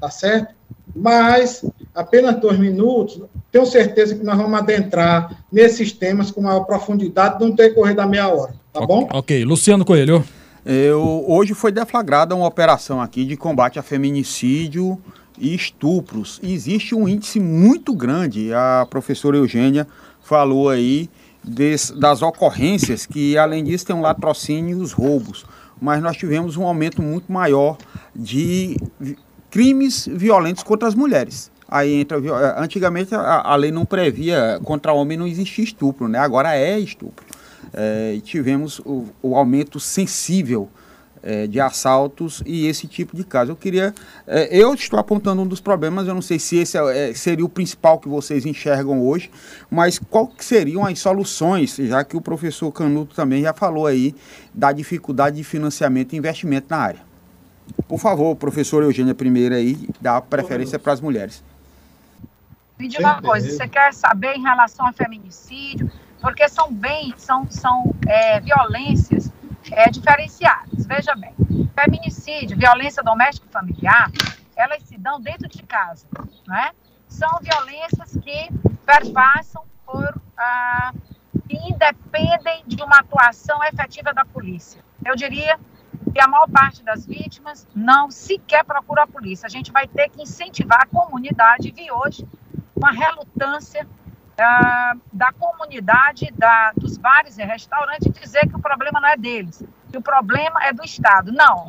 tá 0.00 0.10
certo? 0.10 0.54
Mas, 0.96 1.64
apenas 1.94 2.40
dois 2.40 2.58
minutos, 2.58 3.20
tenho 3.52 3.66
certeza 3.66 4.14
que 4.14 4.24
nós 4.24 4.36
vamos 4.36 4.58
adentrar 4.58 5.44
nesses 5.52 5.92
temas 5.92 6.30
com 6.30 6.40
maior 6.40 6.64
profundidade 6.64 7.44
no 7.44 7.54
decorrer 7.54 7.94
da 7.94 8.06
meia 8.06 8.28
hora, 8.28 8.54
tá 8.72 8.84
bom? 8.86 9.06
Ok, 9.12 9.44
Luciano 9.44 9.84
Coelho. 9.84 10.24
Eu, 10.64 11.24
hoje 11.26 11.54
foi 11.54 11.70
deflagrada 11.70 12.34
uma 12.34 12.46
operação 12.46 13.00
aqui 13.00 13.24
de 13.24 13.36
combate 13.36 13.78
a 13.78 13.82
feminicídio 13.82 14.98
e 15.38 15.54
estupros. 15.54 16.40
E 16.42 16.52
existe 16.52 16.94
um 16.94 17.08
índice 17.08 17.38
muito 17.38 17.94
grande, 17.94 18.52
a 18.52 18.86
professora 18.88 19.36
Eugênia 19.36 19.86
falou 20.20 20.68
aí, 20.68 21.08
das 21.44 22.22
ocorrências, 22.22 23.06
que 23.06 23.38
além 23.38 23.64
disso 23.64 23.86
tem 23.86 23.96
um 23.96 24.00
latrocínio 24.00 24.78
e 24.78 24.80
os 24.80 24.92
roubos. 24.92 25.44
mas 25.80 26.02
nós 26.02 26.16
tivemos 26.16 26.56
um 26.56 26.64
aumento 26.64 27.00
muito 27.00 27.30
maior 27.30 27.76
de 28.14 28.76
crimes 29.50 30.08
violentos 30.10 30.62
contra 30.62 30.88
as 30.88 30.94
mulheres. 30.94 31.50
Aí 31.68 32.00
entra. 32.00 32.18
Antigamente 32.58 33.14
a, 33.14 33.42
a 33.52 33.54
lei 33.54 33.70
não 33.70 33.84
previa 33.84 34.58
contra 34.64 34.92
homem 34.92 35.18
não 35.18 35.26
existia 35.26 35.64
estupro, 35.64 36.08
né? 36.08 36.18
Agora 36.18 36.56
é 36.56 36.78
estupro. 36.78 37.24
É, 37.72 38.18
tivemos 38.24 38.78
o, 38.80 39.06
o, 39.22 39.36
aumento 39.36 39.78
sensível 39.78 40.70
é, 41.28 41.46
de 41.46 41.60
assaltos 41.60 42.42
e 42.46 42.66
esse 42.66 42.86
tipo 42.86 43.14
de 43.14 43.22
caso. 43.22 43.52
Eu 43.52 43.56
queria. 43.56 43.94
É, 44.26 44.48
eu 44.56 44.72
estou 44.72 44.98
apontando 44.98 45.42
um 45.42 45.46
dos 45.46 45.60
problemas, 45.60 46.08
eu 46.08 46.14
não 46.14 46.22
sei 46.22 46.38
se 46.38 46.56
esse 46.56 46.78
é, 46.78 47.10
é 47.10 47.14
seria 47.14 47.44
o 47.44 47.50
principal 47.50 47.98
que 47.98 48.08
vocês 48.08 48.46
enxergam 48.46 49.06
hoje, 49.06 49.30
mas 49.70 49.98
qual 49.98 50.32
seriam 50.38 50.86
as 50.86 50.98
soluções, 50.98 51.76
já 51.76 52.02
que 52.02 52.16
o 52.16 52.20
professor 52.20 52.72
Canuto 52.72 53.14
também 53.14 53.42
já 53.42 53.52
falou 53.52 53.86
aí 53.86 54.14
da 54.54 54.72
dificuldade 54.72 55.36
de 55.36 55.44
financiamento 55.44 56.14
e 56.14 56.16
investimento 56.16 56.68
na 56.70 56.78
área. 56.78 57.00
Por 57.86 57.98
favor, 57.98 58.34
professor 58.34 58.82
Eugênia, 58.82 59.14
primeiro 59.14 59.54
aí, 59.54 59.76
dá 60.00 60.22
preferência 60.22 60.78
para 60.78 60.94
as 60.94 61.00
mulheres. 61.02 61.44
Me 62.78 62.88
diga 62.88 63.02
uma 63.02 63.20
coisa, 63.20 63.50
você 63.50 63.68
quer 63.68 63.92
saber 63.92 64.34
em 64.34 64.42
relação 64.42 64.86
ao 64.86 64.94
feminicídio, 64.94 65.90
porque 66.22 66.48
são 66.48 66.72
bem, 66.72 67.12
são, 67.18 67.46
são 67.50 67.94
é, 68.06 68.40
violências 68.40 69.30
é, 69.72 69.90
diferenciadas. 69.90 70.86
Veja 70.86 71.14
bem, 71.14 71.34
feminicídio, 71.74 72.56
violência 72.56 73.02
doméstica 73.02 73.46
e 73.48 73.52
familiar, 73.52 74.10
elas 74.56 74.82
se 74.82 74.98
dão 74.98 75.20
dentro 75.20 75.48
de 75.48 75.62
casa, 75.62 76.06
né? 76.46 76.70
São 77.06 77.38
violências 77.40 78.16
que 78.22 78.48
perpassam 78.84 79.64
por 79.86 80.20
ah, 80.36 80.92
independem 81.48 82.62
de 82.66 82.82
uma 82.82 82.98
atuação 82.98 83.62
efetiva 83.64 84.12
da 84.12 84.24
polícia. 84.24 84.82
Eu 85.04 85.16
diria 85.16 85.58
que 86.12 86.20
a 86.20 86.26
maior 86.26 86.48
parte 86.50 86.82
das 86.82 87.06
vítimas 87.06 87.66
não 87.74 88.10
sequer 88.10 88.64
procura 88.64 89.04
a 89.04 89.06
polícia. 89.06 89.46
A 89.46 89.50
gente 89.50 89.72
vai 89.72 89.86
ter 89.86 90.10
que 90.10 90.22
incentivar 90.22 90.82
a 90.82 90.86
comunidade, 90.86 91.70
vi 91.70 91.90
hoje 91.90 92.26
uma 92.74 92.92
relutância 92.92 93.86
uh, 94.38 95.00
da 95.12 95.32
comunidade, 95.32 96.30
da, 96.32 96.72
dos 96.76 96.96
bares 96.96 97.38
e 97.38 97.44
restaurantes, 97.44 98.12
dizer 98.12 98.48
que 98.48 98.56
o 98.56 98.60
problema 98.60 99.00
não 99.00 99.08
é 99.08 99.16
deles, 99.16 99.62
que 99.90 99.98
o 99.98 100.02
problema 100.02 100.64
é 100.64 100.72
do 100.72 100.84
Estado. 100.84 101.32
Não. 101.32 101.68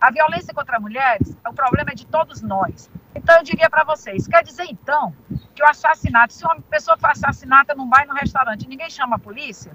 A 0.00 0.10
violência 0.10 0.52
contra 0.52 0.80
mulheres, 0.80 1.36
o 1.46 1.54
problema 1.54 1.90
é 1.90 1.94
de 1.94 2.06
todos 2.06 2.42
nós. 2.42 2.90
Então, 3.14 3.36
eu 3.36 3.42
diria 3.42 3.70
para 3.70 3.84
vocês: 3.84 4.26
quer 4.26 4.42
dizer, 4.42 4.66
então, 4.68 5.14
que 5.54 5.62
o 5.62 5.66
assassinato, 5.66 6.32
se 6.32 6.44
uma 6.44 6.60
pessoa 6.62 6.96
for 6.98 7.10
assassinada 7.10 7.74
num 7.74 7.88
bar 7.88 8.02
e 8.02 8.06
num 8.06 8.14
restaurante, 8.14 8.68
ninguém 8.68 8.90
chama 8.90 9.16
a 9.16 9.18
polícia? 9.18 9.72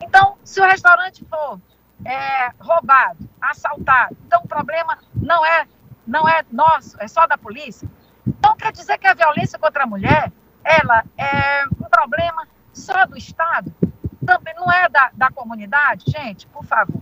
Então, 0.00 0.36
se 0.44 0.60
o 0.60 0.64
restaurante 0.64 1.24
for 1.24 1.60
é, 2.04 2.50
roubado, 2.60 3.28
assaltado, 3.40 4.16
então 4.26 4.42
o 4.44 4.48
problema 4.48 4.98
não 5.14 5.44
é, 5.44 5.66
não 6.06 6.28
é 6.28 6.44
nosso, 6.50 6.96
é 7.00 7.08
só 7.08 7.26
da 7.26 7.38
polícia? 7.38 7.88
Então, 8.26 8.56
quer 8.56 8.72
dizer 8.72 8.98
que 8.98 9.06
a 9.06 9.14
violência 9.14 9.58
contra 9.58 9.84
a 9.84 9.86
mulher, 9.86 10.30
ela 10.64 11.04
é 11.16 11.64
um 11.66 11.88
problema 11.88 12.46
só 12.72 13.04
do 13.06 13.16
Estado? 13.16 13.74
Também 14.24 14.54
não 14.54 14.70
é 14.70 14.88
da, 14.88 15.10
da 15.14 15.30
comunidade? 15.30 16.04
Gente, 16.08 16.46
por 16.46 16.64
favor. 16.64 17.00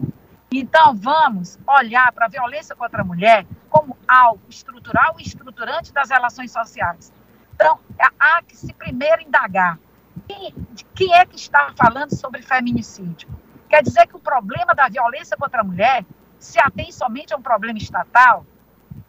Então, 0.52 0.95
vamos 0.95 1.59
olhar 1.67 2.11
para 2.12 2.26
a 2.26 2.29
violência 2.29 2.75
contra 2.75 3.02
a 3.02 3.05
mulher 3.05 3.47
como 3.69 3.97
algo 4.09 4.43
estrutural 4.49 5.14
e 5.19 5.23
estruturante 5.23 5.93
das 5.93 6.11
relações 6.11 6.50
sociais. 6.50 7.12
Então, 7.55 7.79
há 8.19 8.43
que 8.43 8.57
se 8.57 8.73
primeiro 8.73 9.23
indagar 9.23 9.79
quem, 10.26 10.55
quem 10.95 11.14
é 11.14 11.25
que 11.25 11.37
está 11.37 11.73
falando 11.76 12.14
sobre 12.14 12.43
feminicídio. 12.43 13.29
Quer 13.69 13.83
dizer 13.83 14.07
que 14.09 14.17
o 14.17 14.21
problema 14.21 14.75
da 14.75 14.88
violência 14.88 15.37
contra 15.37 15.61
a 15.61 15.64
mulher 15.64 16.05
se 16.38 16.59
atém 16.59 16.90
somente 16.90 17.33
a 17.33 17.37
um 17.37 17.43
problema 17.43 17.79
estatal? 17.79 18.45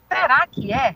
Será 0.08 0.46
que 0.46 0.72
é? 0.72 0.96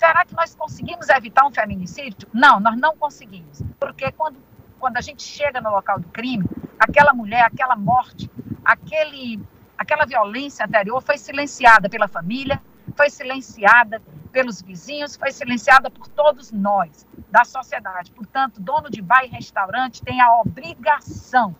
Será 0.00 0.24
que 0.24 0.34
nós 0.34 0.54
conseguimos 0.54 1.10
evitar 1.10 1.46
um 1.46 1.52
feminicídio? 1.52 2.26
Não, 2.32 2.58
nós 2.58 2.74
não 2.78 2.96
conseguimos. 2.96 3.60
Porque 3.78 4.10
quando, 4.12 4.38
quando 4.78 4.96
a 4.96 5.02
gente 5.02 5.22
chega 5.22 5.60
no 5.60 5.68
local 5.68 6.00
do 6.00 6.08
crime, 6.08 6.46
aquela 6.78 7.12
mulher, 7.12 7.42
aquela 7.42 7.76
morte, 7.76 8.30
aquele, 8.64 9.38
aquela 9.76 10.06
violência 10.06 10.64
anterior 10.64 11.02
foi 11.02 11.18
silenciada 11.18 11.86
pela 11.90 12.08
família, 12.08 12.62
foi 12.96 13.10
silenciada 13.10 14.00
pelos 14.32 14.62
vizinhos, 14.62 15.16
foi 15.16 15.32
silenciada 15.32 15.90
por 15.90 16.08
todos 16.08 16.50
nós 16.50 17.06
da 17.30 17.44
sociedade. 17.44 18.10
Portanto, 18.10 18.58
dono 18.58 18.88
de 18.88 19.02
bar 19.02 19.26
e 19.26 19.28
restaurante 19.28 20.02
tem 20.02 20.18
a 20.22 20.32
obrigação, 20.40 21.54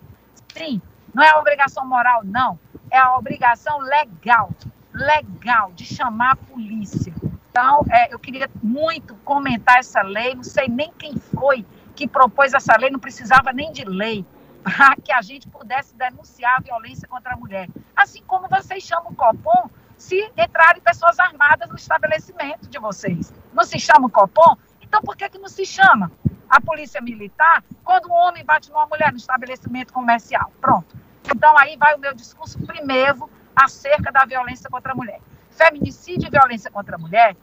sim, 0.56 0.80
não 1.12 1.22
é 1.22 1.28
a 1.28 1.38
obrigação 1.38 1.86
moral, 1.86 2.22
não, 2.24 2.58
é 2.90 2.96
a 2.96 3.18
obrigação 3.18 3.80
legal, 3.80 4.48
legal 4.94 5.72
de 5.72 5.84
chamar 5.84 6.30
a 6.30 6.36
polícia 6.36 7.12
então, 7.50 7.84
é, 7.90 8.14
eu 8.14 8.18
queria 8.18 8.48
muito 8.62 9.16
comentar 9.24 9.78
essa 9.78 10.02
lei, 10.02 10.36
não 10.36 10.44
sei 10.44 10.68
nem 10.68 10.92
quem 10.92 11.16
foi 11.16 11.66
que 11.96 12.06
propôs 12.06 12.54
essa 12.54 12.76
lei, 12.76 12.90
não 12.90 13.00
precisava 13.00 13.52
nem 13.52 13.72
de 13.72 13.84
lei, 13.84 14.24
para 14.62 14.94
que 15.02 15.12
a 15.12 15.20
gente 15.20 15.48
pudesse 15.48 15.96
denunciar 15.96 16.58
a 16.58 16.60
violência 16.60 17.08
contra 17.08 17.34
a 17.34 17.36
mulher. 17.36 17.68
Assim 17.96 18.22
como 18.22 18.48
vocês 18.48 18.84
chamam 18.84 19.10
o 19.10 19.16
Copom 19.16 19.68
se 19.96 20.32
entrarem 20.36 20.80
pessoas 20.80 21.18
armadas 21.18 21.68
no 21.68 21.74
estabelecimento 21.74 22.68
de 22.68 22.78
vocês. 22.78 23.34
Não 23.52 23.64
se 23.64 23.80
chama 23.80 24.06
o 24.06 24.10
Copom? 24.10 24.56
Então, 24.80 25.02
por 25.02 25.16
que, 25.16 25.28
que 25.28 25.38
não 25.38 25.48
se 25.48 25.66
chama 25.66 26.10
a 26.48 26.60
polícia 26.60 27.00
militar 27.00 27.64
quando 27.84 28.08
um 28.08 28.14
homem 28.14 28.44
bate 28.44 28.70
numa 28.70 28.86
mulher 28.86 29.10
no 29.10 29.18
estabelecimento 29.18 29.92
comercial? 29.92 30.52
Pronto. 30.60 30.96
Então, 31.34 31.58
aí 31.58 31.76
vai 31.76 31.96
o 31.96 31.98
meu 31.98 32.14
discurso 32.14 32.58
primeiro 32.64 33.28
acerca 33.56 34.12
da 34.12 34.24
violência 34.24 34.70
contra 34.70 34.92
a 34.92 34.94
mulher 34.94 35.20
feminicídio 35.60 36.26
e 36.26 36.30
violência 36.30 36.70
contra 36.70 36.96
a 36.96 36.98
mulher 36.98 37.36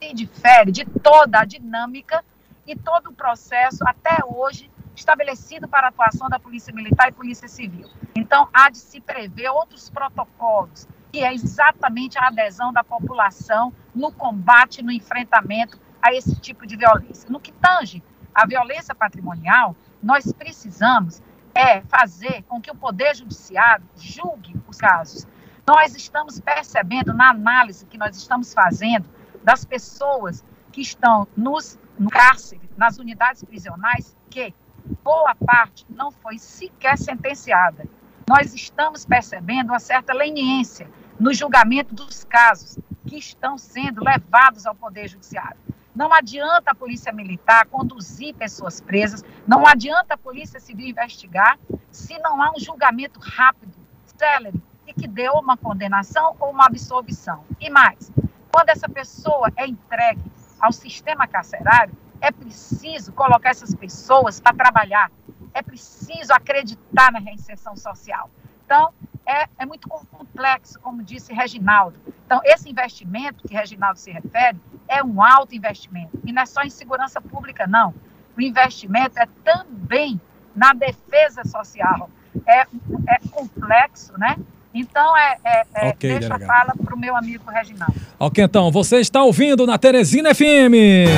se 0.00 0.14
difere 0.14 0.70
de 0.70 0.84
toda 0.84 1.40
a 1.40 1.44
dinâmica 1.44 2.24
e 2.64 2.76
todo 2.76 3.10
o 3.10 3.12
processo 3.12 3.82
até 3.84 4.18
hoje 4.24 4.70
estabelecido 4.94 5.66
para 5.66 5.88
a 5.88 5.90
atuação 5.90 6.28
da 6.28 6.38
Polícia 6.38 6.72
Militar 6.72 7.08
e 7.08 7.12
Polícia 7.12 7.48
Civil. 7.48 7.88
Então, 8.14 8.48
há 8.52 8.70
de 8.70 8.78
se 8.78 9.00
prever 9.00 9.48
outros 9.48 9.90
protocolos, 9.90 10.86
que 11.10 11.24
é 11.24 11.34
exatamente 11.34 12.18
a 12.18 12.28
adesão 12.28 12.72
da 12.72 12.84
população 12.84 13.72
no 13.94 14.12
combate, 14.12 14.82
no 14.82 14.92
enfrentamento 14.92 15.80
a 16.00 16.12
esse 16.12 16.38
tipo 16.38 16.66
de 16.66 16.76
violência. 16.76 17.28
No 17.28 17.40
que 17.40 17.52
tange 17.52 18.02
a 18.32 18.46
violência 18.46 18.94
patrimonial, 18.94 19.74
nós 20.02 20.32
precisamos 20.32 21.20
é 21.52 21.80
fazer 21.82 22.44
com 22.44 22.60
que 22.60 22.70
o 22.70 22.76
Poder 22.76 23.14
Judiciário 23.16 23.84
julgue 23.96 24.54
os 24.68 24.78
casos 24.78 25.26
nós 25.66 25.94
estamos 25.94 26.40
percebendo 26.40 27.12
na 27.12 27.30
análise 27.30 27.86
que 27.86 27.98
nós 27.98 28.16
estamos 28.16 28.52
fazendo 28.52 29.08
das 29.42 29.64
pessoas 29.64 30.44
que 30.72 30.80
estão 30.80 31.26
nos, 31.36 31.78
no 31.98 32.10
cárcere, 32.10 32.70
nas 32.76 32.98
unidades 32.98 33.44
prisionais, 33.44 34.16
que 34.28 34.54
boa 35.02 35.34
parte 35.34 35.86
não 35.88 36.10
foi 36.10 36.38
sequer 36.38 36.96
sentenciada. 36.96 37.86
Nós 38.28 38.54
estamos 38.54 39.04
percebendo 39.04 39.70
uma 39.70 39.80
certa 39.80 40.12
leniência 40.12 40.88
no 41.18 41.34
julgamento 41.34 41.94
dos 41.94 42.24
casos 42.24 42.78
que 43.06 43.16
estão 43.16 43.58
sendo 43.58 44.04
levados 44.04 44.66
ao 44.66 44.74
Poder 44.74 45.08
Judiciário. 45.08 45.58
Não 45.94 46.12
adianta 46.14 46.70
a 46.70 46.74
Polícia 46.74 47.12
Militar 47.12 47.66
conduzir 47.66 48.34
pessoas 48.34 48.80
presas, 48.80 49.24
não 49.46 49.66
adianta 49.66 50.14
a 50.14 50.18
Polícia 50.18 50.60
Civil 50.60 50.86
investigar 50.86 51.58
se 51.90 52.16
não 52.20 52.40
há 52.40 52.52
um 52.52 52.60
julgamento 52.60 53.18
rápido, 53.18 53.76
célere, 54.16 54.62
que 54.92 55.06
deu 55.06 55.32
uma 55.34 55.56
condenação 55.56 56.36
ou 56.38 56.50
uma 56.50 56.66
absolvição. 56.66 57.44
E 57.60 57.70
mais, 57.70 58.10
quando 58.52 58.70
essa 58.70 58.88
pessoa 58.88 59.50
é 59.56 59.66
entregue 59.66 60.22
ao 60.60 60.72
sistema 60.72 61.26
carcerário, 61.26 61.94
é 62.20 62.30
preciso 62.30 63.12
colocar 63.12 63.50
essas 63.50 63.74
pessoas 63.74 64.40
para 64.40 64.54
trabalhar, 64.54 65.10
é 65.54 65.62
preciso 65.62 66.32
acreditar 66.32 67.10
na 67.10 67.18
reinserção 67.18 67.76
social. 67.76 68.30
Então, 68.64 68.92
é, 69.26 69.48
é 69.58 69.66
muito 69.66 69.88
complexo, 69.88 70.78
como 70.80 71.02
disse 71.02 71.32
Reginaldo. 71.32 71.98
Então, 72.26 72.40
esse 72.44 72.68
investimento 72.68 73.46
que 73.46 73.54
Reginaldo 73.54 73.98
se 73.98 74.10
refere 74.10 74.60
é 74.86 75.02
um 75.02 75.22
alto 75.22 75.54
investimento. 75.54 76.20
E 76.24 76.32
não 76.32 76.42
é 76.42 76.46
só 76.46 76.62
em 76.62 76.70
segurança 76.70 77.20
pública, 77.20 77.66
não. 77.66 77.94
O 78.36 78.40
investimento 78.40 79.18
é 79.18 79.26
também 79.42 80.20
na 80.54 80.72
defesa 80.72 81.44
social. 81.44 82.10
É, 82.46 82.60
é 82.60 83.18
complexo, 83.30 84.16
né? 84.18 84.36
Então, 84.72 85.16
é, 85.16 85.36
é, 85.44 85.62
é 85.74 85.88
okay, 85.90 86.10
deixa 86.10 86.28
delegado. 86.28 86.42
a 86.42 86.46
fala 86.46 86.72
para 86.84 86.94
o 86.94 86.98
meu 86.98 87.16
amigo 87.16 87.42
Reginaldo. 87.50 87.94
Ok, 88.18 88.44
então, 88.44 88.70
você 88.70 88.98
está 88.98 89.22
ouvindo 89.22 89.66
na 89.66 89.76
Teresina 89.78 90.34
FM. 90.34 91.10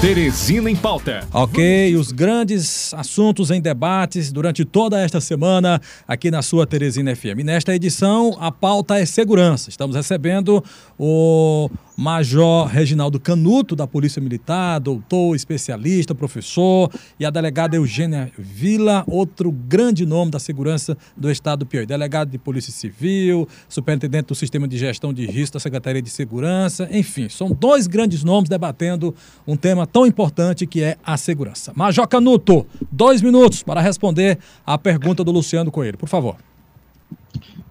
Teresina 0.00 0.70
em 0.70 0.76
pauta. 0.76 1.28
Ok, 1.30 1.94
os 1.94 2.10
grandes 2.10 2.94
assuntos 2.94 3.50
em 3.50 3.60
debates 3.60 4.32
durante 4.32 4.64
toda 4.64 4.98
esta 4.98 5.20
semana 5.20 5.78
aqui 6.08 6.30
na 6.30 6.40
sua 6.40 6.66
Teresina 6.66 7.14
FM. 7.14 7.44
nesta 7.44 7.74
edição, 7.74 8.34
a 8.40 8.50
pauta 8.50 8.98
é 8.98 9.04
segurança. 9.04 9.68
Estamos 9.68 9.94
recebendo 9.94 10.64
o 10.98 11.68
Major 12.00 12.66
Reginaldo 12.66 13.20
Canuto, 13.20 13.76
da 13.76 13.86
Polícia 13.86 14.22
Militar, 14.22 14.80
doutor, 14.80 15.36
especialista, 15.36 16.14
professor, 16.14 16.90
e 17.18 17.26
a 17.26 17.30
delegada 17.30 17.76
Eugênia 17.76 18.32
Vila, 18.38 19.04
outro 19.06 19.52
grande 19.52 20.06
nome 20.06 20.30
da 20.30 20.38
segurança 20.38 20.96
do 21.14 21.30
Estado 21.30 21.58
do 21.58 21.66
Piauí. 21.66 21.84
Delegado 21.84 22.30
de 22.30 22.38
Polícia 22.38 22.72
Civil, 22.72 23.46
superintendente 23.68 24.28
do 24.28 24.34
Sistema 24.34 24.66
de 24.66 24.78
Gestão 24.78 25.12
de 25.12 25.26
Risco 25.26 25.52
da 25.52 25.60
Secretaria 25.60 26.00
de 26.00 26.08
Segurança, 26.08 26.88
enfim, 26.90 27.28
são 27.28 27.50
dois 27.50 27.86
grandes 27.86 28.24
nomes 28.24 28.48
debatendo 28.48 29.14
um 29.46 29.54
tema 29.54 29.86
tão 29.86 30.06
importante 30.06 30.66
que 30.66 30.82
é 30.82 30.96
a 31.04 31.18
segurança. 31.18 31.70
Major 31.76 32.08
Canuto, 32.08 32.66
dois 32.90 33.20
minutos 33.20 33.62
para 33.62 33.82
responder 33.82 34.38
à 34.64 34.78
pergunta 34.78 35.22
do 35.22 35.30
Luciano 35.30 35.70
Coelho, 35.70 35.98
por 35.98 36.08
favor. 36.08 36.36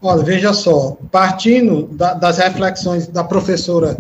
Olha, 0.01 0.23
veja 0.23 0.53
só, 0.53 0.97
partindo 1.11 1.87
da, 1.87 2.13
das 2.13 2.37
reflexões 2.37 3.07
da 3.07 3.23
professora, 3.23 3.97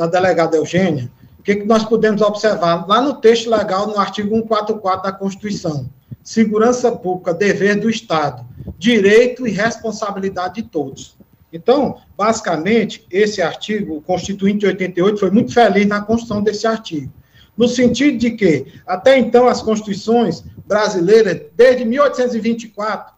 da 0.00 0.06
delegada 0.06 0.56
Eugênia, 0.56 1.10
o 1.38 1.42
que, 1.42 1.56
que 1.56 1.66
nós 1.66 1.84
podemos 1.84 2.22
observar 2.22 2.86
lá 2.88 3.02
no 3.02 3.20
texto 3.20 3.50
legal, 3.50 3.86
no 3.86 3.98
artigo 3.98 4.34
144 4.34 5.02
da 5.02 5.12
Constituição? 5.12 5.90
Segurança 6.24 6.90
pública, 6.90 7.34
dever 7.34 7.78
do 7.78 7.90
Estado, 7.90 8.42
direito 8.78 9.46
e 9.46 9.50
responsabilidade 9.50 10.54
de 10.54 10.62
todos. 10.62 11.18
Então, 11.52 11.98
basicamente, 12.16 13.06
esse 13.10 13.42
artigo, 13.42 13.96
o 13.96 14.00
Constituinte 14.00 14.60
de 14.60 14.66
88, 14.68 15.20
foi 15.20 15.30
muito 15.30 15.52
feliz 15.52 15.86
na 15.86 16.00
construção 16.00 16.42
desse 16.42 16.66
artigo. 16.66 17.12
No 17.54 17.68
sentido 17.68 18.16
de 18.16 18.30
que, 18.30 18.72
até 18.86 19.18
então, 19.18 19.46
as 19.46 19.60
constituições 19.60 20.42
brasileiras, 20.66 21.42
desde 21.54 21.84
1824, 21.84 23.12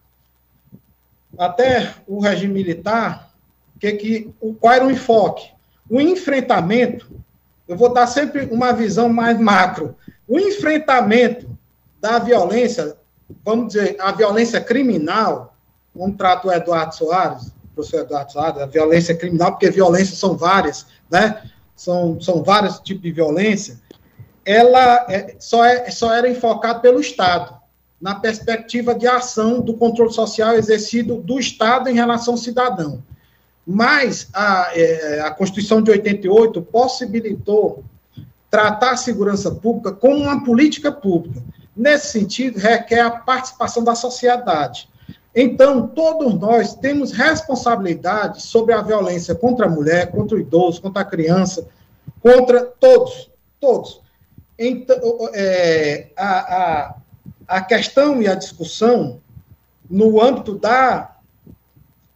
até 1.39 1.95
o 2.09 2.19
regime 2.19 2.55
militar, 2.55 3.31
que, 3.79 3.93
que, 3.93 4.35
qual 4.61 4.75
era 4.75 4.87
o 4.87 4.91
enfoque? 4.91 5.49
O 5.89 6.01
enfrentamento, 6.01 7.11
eu 7.67 7.77
vou 7.77 7.93
dar 7.93 8.07
sempre 8.07 8.49
uma 8.51 8.73
visão 8.73 9.09
mais 9.09 9.39
macro. 9.39 9.97
O 10.27 10.39
enfrentamento 10.39 11.49
da 12.01 12.19
violência, 12.19 12.97
vamos 13.45 13.73
dizer, 13.73 13.97
a 14.01 14.12
violência 14.12 14.61
criminal, 14.61 15.57
como 15.97 16.15
trata 16.15 16.49
o 16.49 16.53
Eduardo 16.53 16.95
Soares, 16.95 17.49
o 17.49 17.75
professor 17.75 18.01
Eduardo 18.01 18.33
Soares, 18.33 18.61
a 18.61 18.67
violência 18.67 19.15
criminal, 19.15 19.53
porque 19.53 19.71
violências 19.71 20.19
são 20.19 20.37
várias, 20.37 20.87
né? 21.11 21.43
São, 21.77 22.21
são 22.21 22.43
vários 22.43 22.81
tipos 22.81 23.03
de 23.03 23.12
violência. 23.12 23.81
Ela 24.45 25.07
é, 25.09 25.37
só, 25.39 25.65
é, 25.65 25.91
só 25.91 26.15
era 26.15 26.29
enfocada 26.29 26.81
pelo 26.81 27.01
Estado 27.01 27.62
na 28.01 28.17
perspectiva 28.17 28.97
de 28.97 29.07
ação 29.07 29.61
do 29.61 29.75
controle 29.75 30.12
social 30.12 30.55
exercido 30.55 31.19
do 31.19 31.39
Estado 31.39 31.89
em 31.89 31.95
relação 31.95 32.35
ao 32.35 32.39
cidadão. 32.39 33.01
Mas 33.66 34.28
a, 34.33 34.71
é, 34.75 35.21
a 35.21 35.31
Constituição 35.31 35.81
de 35.81 35.90
88 35.90 36.62
possibilitou 36.62 37.85
tratar 38.50 38.92
a 38.92 38.97
segurança 38.97 39.50
pública 39.50 39.92
como 39.92 40.16
uma 40.16 40.45
política 40.45 40.92
pública. 40.92 41.42
Nesse 41.75 42.09
sentido, 42.09 42.59
requer 42.59 43.00
a 43.00 43.11
participação 43.11 43.83
da 43.83 43.95
sociedade. 43.95 44.88
Então, 45.35 45.87
todos 45.87 46.35
nós 46.35 46.75
temos 46.75 47.12
responsabilidade 47.12 48.42
sobre 48.42 48.75
a 48.75 48.83
violência 48.83 49.35
contra 49.35 49.66
a 49.66 49.71
mulher, 49.71 50.11
contra 50.11 50.37
o 50.37 50.40
idoso, 50.40 50.83
contra 50.83 51.00
a 51.00 51.07
criança, 51.07 51.66
contra 52.21 52.61
todos, 52.62 53.31
todos. 53.59 54.02
Então, 54.59 54.99
é, 55.33 56.09
a, 56.14 56.57
a, 56.57 56.95
a 57.49 57.61
questão 57.62 58.21
e 58.21 58.28
a 58.28 58.35
discussão 58.35 59.21
no 59.88 60.23
âmbito 60.23 60.59
da, 60.59 61.12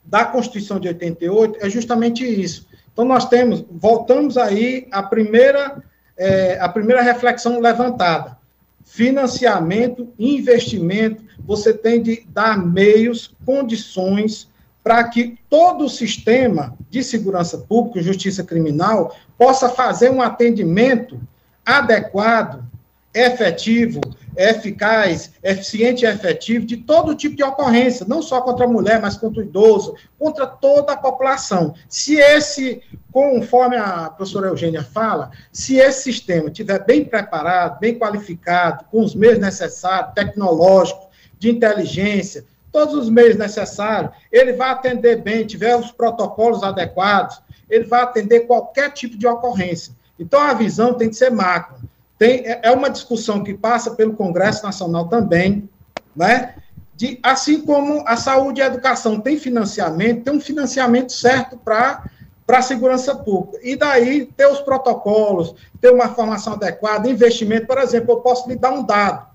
da 0.07 0.25
Constituição 0.25 0.79
de 0.79 0.89
88 0.89 1.59
é 1.61 1.69
justamente 1.69 2.25
isso. 2.25 2.67
Então, 2.93 3.05
nós 3.05 3.29
temos, 3.29 3.65
voltamos 3.71 4.39
aí 4.39 4.87
à 4.91 5.03
primeira, 5.03 5.83
é, 6.17 6.59
a 6.61 6.69
primeira 6.69 7.03
reflexão 7.03 7.61
levantada. 7.61 8.39
Financiamento, 8.85 10.09
investimento, 10.19 11.23
você 11.45 11.75
tem 11.75 12.03
de 12.03 12.25
dar 12.29 12.57
meios, 12.57 13.35
condições 13.45 14.49
para 14.83 15.03
que 15.05 15.37
todo 15.51 15.87
o 15.87 15.91
sistema 15.91 16.77
de 16.89 17.03
segurança 17.03 17.59
pública, 17.59 18.01
justiça 18.01 18.45
criminal, 18.45 19.15
possa 19.37 19.69
fazer 19.69 20.11
um 20.11 20.23
atendimento 20.23 21.21
adequado, 21.65 22.65
efetivo, 23.13 24.01
eficaz, 24.37 25.33
eficiente 25.43 26.05
e 26.05 26.09
efetivo 26.09 26.67
de 26.67 26.77
todo 26.77 27.15
tipo 27.15 27.35
de 27.35 27.43
ocorrência, 27.43 28.07
não 28.09 28.21
só 28.21 28.41
contra 28.41 28.67
a 28.67 28.69
mulher, 28.69 29.01
mas 29.01 29.17
contra 29.17 29.41
o 29.41 29.45
idoso, 29.45 29.95
contra 30.19 30.47
toda 30.47 30.93
a 30.93 30.97
população. 30.97 31.75
Se 31.89 32.17
esse, 32.17 32.83
conforme 33.11 33.77
a 33.77 34.11
professora 34.11 34.49
Eugênia 34.49 34.83
fala, 34.83 35.31
se 35.51 35.77
esse 35.77 36.13
sistema 36.13 36.49
estiver 36.49 36.85
bem 36.85 37.05
preparado, 37.05 37.81
bem 37.81 37.99
qualificado, 37.99 38.85
com 38.91 39.03
os 39.03 39.15
meios 39.15 39.39
necessários, 39.39 40.13
tecnológicos, 40.15 41.07
de 41.39 41.51
inteligência, 41.51 42.45
todos 42.73 42.95
os 42.95 43.11
meios 43.11 43.37
necessários, 43.37 44.13
ele 44.31 44.53
vai 44.53 44.71
atender 44.71 45.23
bem, 45.23 45.47
tiver 45.47 45.77
os 45.77 45.91
protocolos 45.91 46.63
adequados, 46.63 47.41
ele 47.69 47.85
vai 47.85 48.03
atender 48.03 48.41
qualquer 48.41 48.91
tipo 48.93 49.17
de 49.17 49.27
ocorrência. 49.27 49.95
Então, 50.19 50.41
a 50.41 50.55
visão 50.55 50.95
tem 50.95 51.09
que 51.09 51.17
ser 51.17 51.31
macro 51.31 51.77
tem, 52.19 52.47
é, 52.47 52.61
é 52.65 52.71
uma 52.71 52.91
discussão 52.91 53.43
que 53.43 53.55
passa 53.55 53.93
pelo 53.95 54.15
Congresso 54.15 54.65
Nacional 54.65 55.09
também, 55.09 55.69
né? 56.15 56.55
De, 56.95 57.19
assim 57.23 57.61
como 57.61 58.03
a 58.07 58.17
saúde 58.17 58.61
e 58.61 58.63
a 58.63 58.67
educação 58.67 59.21
tem 59.21 59.39
financiamento, 59.39 60.25
tem 60.25 60.33
um 60.33 60.41
financiamento 60.41 61.13
certo 61.13 61.59
para 61.59 62.05
para 62.47 62.59
a 62.59 62.63
segurança 62.63 63.15
pública. 63.15 63.59
E 63.63 63.75
daí 63.75 64.27
ter 64.27 64.47
os 64.47 64.61
protocolos, 64.61 65.55
ter 65.81 65.91
uma 65.91 66.15
formação 66.15 66.53
adequada, 66.53 67.11
investimento, 67.11 67.67
por 67.67 67.79
exemplo, 67.79 68.13
eu 68.13 68.21
posso 68.21 68.49
lhe 68.49 68.55
dar 68.55 68.71
um 68.71 68.85
dado, 68.85 69.27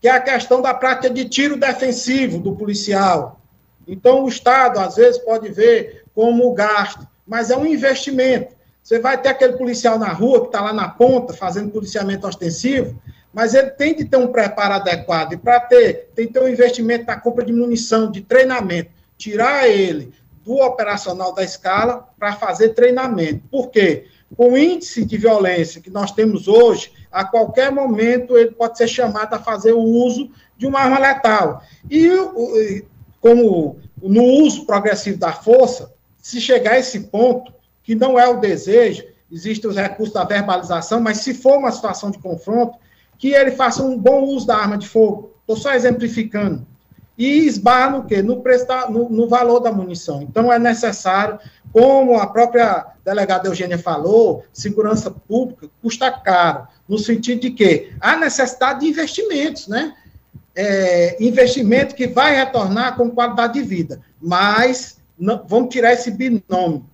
que 0.00 0.06
é 0.06 0.10
a 0.10 0.20
questão 0.20 0.60
da 0.60 0.74
prática 0.74 1.08
de 1.08 1.24
tiro 1.26 1.56
defensivo 1.56 2.38
do 2.38 2.54
policial. 2.54 3.40
Então, 3.88 4.24
o 4.24 4.28
Estado, 4.28 4.78
às 4.78 4.96
vezes, 4.96 5.18
pode 5.18 5.48
ver 5.48 6.04
como 6.14 6.52
gasto, 6.52 7.06
mas 7.26 7.50
é 7.50 7.56
um 7.56 7.66
investimento. 7.66 8.54
Você 8.84 8.98
vai 8.98 9.18
ter 9.18 9.30
aquele 9.30 9.54
policial 9.54 9.98
na 9.98 10.12
rua 10.12 10.42
que 10.42 10.46
está 10.48 10.60
lá 10.60 10.70
na 10.70 10.86
ponta 10.86 11.32
fazendo 11.32 11.70
policiamento 11.70 12.26
ostensivo, 12.26 13.00
mas 13.32 13.54
ele 13.54 13.70
tem 13.70 13.96
de 13.96 14.04
ter 14.04 14.18
um 14.18 14.26
preparo 14.26 14.74
adequado. 14.74 15.32
E 15.32 15.38
para 15.38 15.58
ter, 15.58 16.10
tem 16.14 16.26
que 16.26 16.34
ter 16.34 16.42
um 16.42 16.48
investimento 16.48 17.06
na 17.06 17.18
compra 17.18 17.42
de 17.46 17.52
munição, 17.52 18.10
de 18.10 18.20
treinamento. 18.20 18.90
Tirar 19.16 19.66
ele 19.66 20.12
do 20.44 20.56
operacional 20.56 21.32
da 21.32 21.42
escala 21.42 22.06
para 22.18 22.34
fazer 22.34 22.74
treinamento. 22.74 23.40
Por 23.50 23.70
quê? 23.70 24.04
Com 24.36 24.52
o 24.52 24.58
índice 24.58 25.02
de 25.02 25.16
violência 25.16 25.80
que 25.80 25.88
nós 25.88 26.12
temos 26.12 26.46
hoje, 26.46 26.92
a 27.10 27.24
qualquer 27.24 27.72
momento 27.72 28.36
ele 28.36 28.50
pode 28.50 28.76
ser 28.76 28.86
chamado 28.86 29.32
a 29.32 29.38
fazer 29.38 29.72
o 29.72 29.80
uso 29.80 30.30
de 30.58 30.66
uma 30.66 30.80
arma 30.80 30.98
letal. 30.98 31.62
E 31.90 32.10
como 33.18 33.78
no 34.02 34.22
uso 34.22 34.66
progressivo 34.66 35.16
da 35.16 35.32
força, 35.32 35.90
se 36.20 36.38
chegar 36.38 36.72
a 36.72 36.78
esse 36.78 37.00
ponto, 37.00 37.53
que 37.84 37.94
não 37.94 38.18
é 38.18 38.26
o 38.26 38.40
desejo, 38.40 39.04
existem 39.30 39.70
os 39.70 39.76
recursos 39.76 40.14
da 40.14 40.24
verbalização, 40.24 41.00
mas 41.00 41.18
se 41.18 41.34
for 41.34 41.58
uma 41.58 41.70
situação 41.70 42.10
de 42.10 42.18
confronto, 42.18 42.78
que 43.18 43.28
ele 43.28 43.52
faça 43.52 43.82
um 43.82 43.96
bom 43.96 44.24
uso 44.24 44.46
da 44.46 44.56
arma 44.56 44.76
de 44.76 44.88
fogo. 44.88 45.34
Estou 45.40 45.56
só 45.56 45.72
exemplificando. 45.74 46.66
E 47.16 47.46
esbarra 47.46 47.90
no 47.90 48.04
quê? 48.04 48.22
No, 48.22 48.42
da, 48.42 48.90
no, 48.90 49.08
no 49.08 49.28
valor 49.28 49.60
da 49.60 49.70
munição. 49.70 50.22
Então, 50.22 50.52
é 50.52 50.58
necessário, 50.58 51.38
como 51.72 52.18
a 52.18 52.26
própria 52.26 52.86
delegada 53.04 53.48
Eugênia 53.48 53.78
falou, 53.78 54.44
segurança 54.52 55.10
pública 55.10 55.68
custa 55.80 56.10
caro, 56.10 56.66
no 56.88 56.98
sentido 56.98 57.42
de 57.42 57.50
que 57.50 57.92
há 58.00 58.16
necessidade 58.16 58.80
de 58.80 58.88
investimentos, 58.88 59.68
né? 59.68 59.94
É, 60.56 61.16
investimento 61.22 61.96
que 61.96 62.06
vai 62.06 62.36
retornar 62.36 62.96
com 62.96 63.10
qualidade 63.10 63.54
de 63.54 63.62
vida, 63.62 64.00
mas 64.20 64.98
não, 65.18 65.44
vamos 65.48 65.68
tirar 65.70 65.92
esse 65.92 66.12
binômio 66.12 66.86